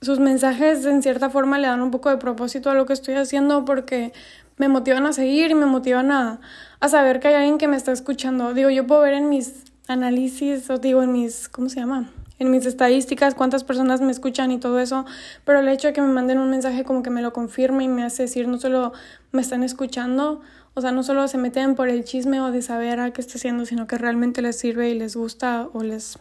sus 0.01 0.21
mensajes 0.21 0.85
en 0.85 1.03
cierta 1.03 1.31
forma 1.31 1.59
le 1.59 1.67
dan 1.67 1.81
un 1.81 1.91
poco 1.91 2.11
de 2.11 2.19
propósito 2.19 2.71
a 2.71 2.75
lo 2.75 2.87
que 2.87 2.93
estoy 2.93 3.15
haciendo 3.15 3.65
porque 3.65 4.13
me 4.57 4.69
motivan 4.69 5.07
a 5.07 5.13
seguir 5.13 5.51
y 5.51 5.55
me 5.55 5.67
motivan 5.67 6.13
a, 6.13 6.41
a 6.81 6.89
saber 6.89 7.21
que 7.21 7.29
hay 7.29 7.35
alguien 7.35 7.59
que 7.59 7.69
me 7.69 7.77
está 7.77 7.93
escuchando. 7.93 8.55
Digo, 8.55 8.71
yo 8.71 8.87
puedo 8.87 9.01
ver 9.01 9.15
en 9.15 9.29
mis 9.29 9.65
análisis, 9.89 10.71
o 10.71 10.79
digo, 10.79 11.03
en 11.03 11.13
mis, 11.13 11.49
¿cómo 11.49 11.69
se 11.69 11.81
llama? 11.81 12.11
En 12.39 12.51
mis 12.51 12.67
estadísticas, 12.67 13.35
cuántas 13.35 13.65
personas 13.65 14.01
me 14.01 14.11
escuchan 14.11 14.51
y 14.51 14.59
todo 14.59 14.79
eso, 14.81 15.05
pero 15.45 15.61
el 15.61 15.69
hecho 15.69 15.89
de 15.89 15.93
que 15.95 16.01
me 16.01 16.09
manden 16.09 16.39
un 16.39 16.51
mensaje 16.51 16.85
como 16.85 17.03
que 17.03 17.11
me 17.11 17.23
lo 17.23 17.33
confirma 17.33 17.85
y 17.85 17.89
me 17.89 18.05
hace 18.05 18.25
decir, 18.25 18.49
no 18.49 18.59
solo 18.59 18.93
me 19.33 19.41
están 19.41 19.63
escuchando, 19.63 20.41
O 20.77 20.81
sea, 20.81 20.91
no 20.91 21.05
solo 21.05 21.29
se 21.29 21.39
meten 21.39 21.77
por 21.77 21.89
el 21.89 22.03
chisme 22.03 22.41
o 22.41 22.51
de 22.51 22.61
saber 22.61 22.99
a 22.99 23.13
qué 23.13 23.21
está 23.21 23.35
haciendo, 23.39 23.65
sino 23.65 23.87
que 23.87 23.97
realmente 23.97 24.43
les 24.43 24.59
sirve 24.59 24.91
y 24.91 24.99
les 24.99 25.15
gusta 25.15 25.69
o 25.73 25.85
les, 25.85 26.19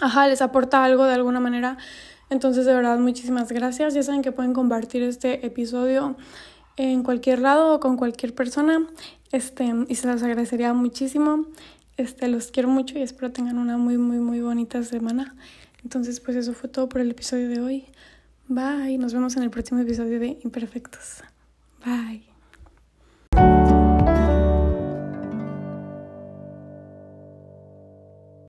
ajá, 0.00 0.26
les 0.28 0.42
aporta 0.42 0.84
algo 0.84 1.04
de 1.04 1.14
alguna 1.14 1.40
manera. 1.40 1.78
Entonces, 2.30 2.66
de 2.66 2.74
verdad, 2.74 2.98
muchísimas 2.98 3.52
gracias. 3.52 3.94
Ya 3.94 4.02
saben 4.02 4.22
que 4.22 4.32
pueden 4.32 4.52
compartir 4.52 5.02
este 5.02 5.46
episodio 5.46 6.16
en 6.76 7.02
cualquier 7.02 7.40
lado 7.40 7.74
o 7.74 7.80
con 7.80 7.96
cualquier 7.96 8.34
persona. 8.34 8.86
Este, 9.32 9.72
y 9.88 9.94
se 9.94 10.06
los 10.06 10.22
agradecería 10.22 10.72
muchísimo. 10.74 11.46
Este, 11.96 12.28
los 12.28 12.50
quiero 12.50 12.68
mucho 12.68 12.98
y 12.98 13.02
espero 13.02 13.32
tengan 13.32 13.58
una 13.58 13.76
muy, 13.78 13.98
muy, 13.98 14.18
muy 14.18 14.40
bonita 14.40 14.82
semana. 14.82 15.36
Entonces, 15.82 16.20
pues 16.20 16.36
eso 16.36 16.54
fue 16.54 16.68
todo 16.68 16.88
por 16.88 17.00
el 17.00 17.10
episodio 17.10 17.48
de 17.48 17.60
hoy. 17.60 17.84
Bye. 18.48 18.98
Nos 18.98 19.14
vemos 19.14 19.36
en 19.36 19.42
el 19.42 19.50
próximo 19.50 19.80
episodio 19.80 20.18
de 20.18 20.38
Imperfectos. 20.42 21.22
Bye. 21.84 22.33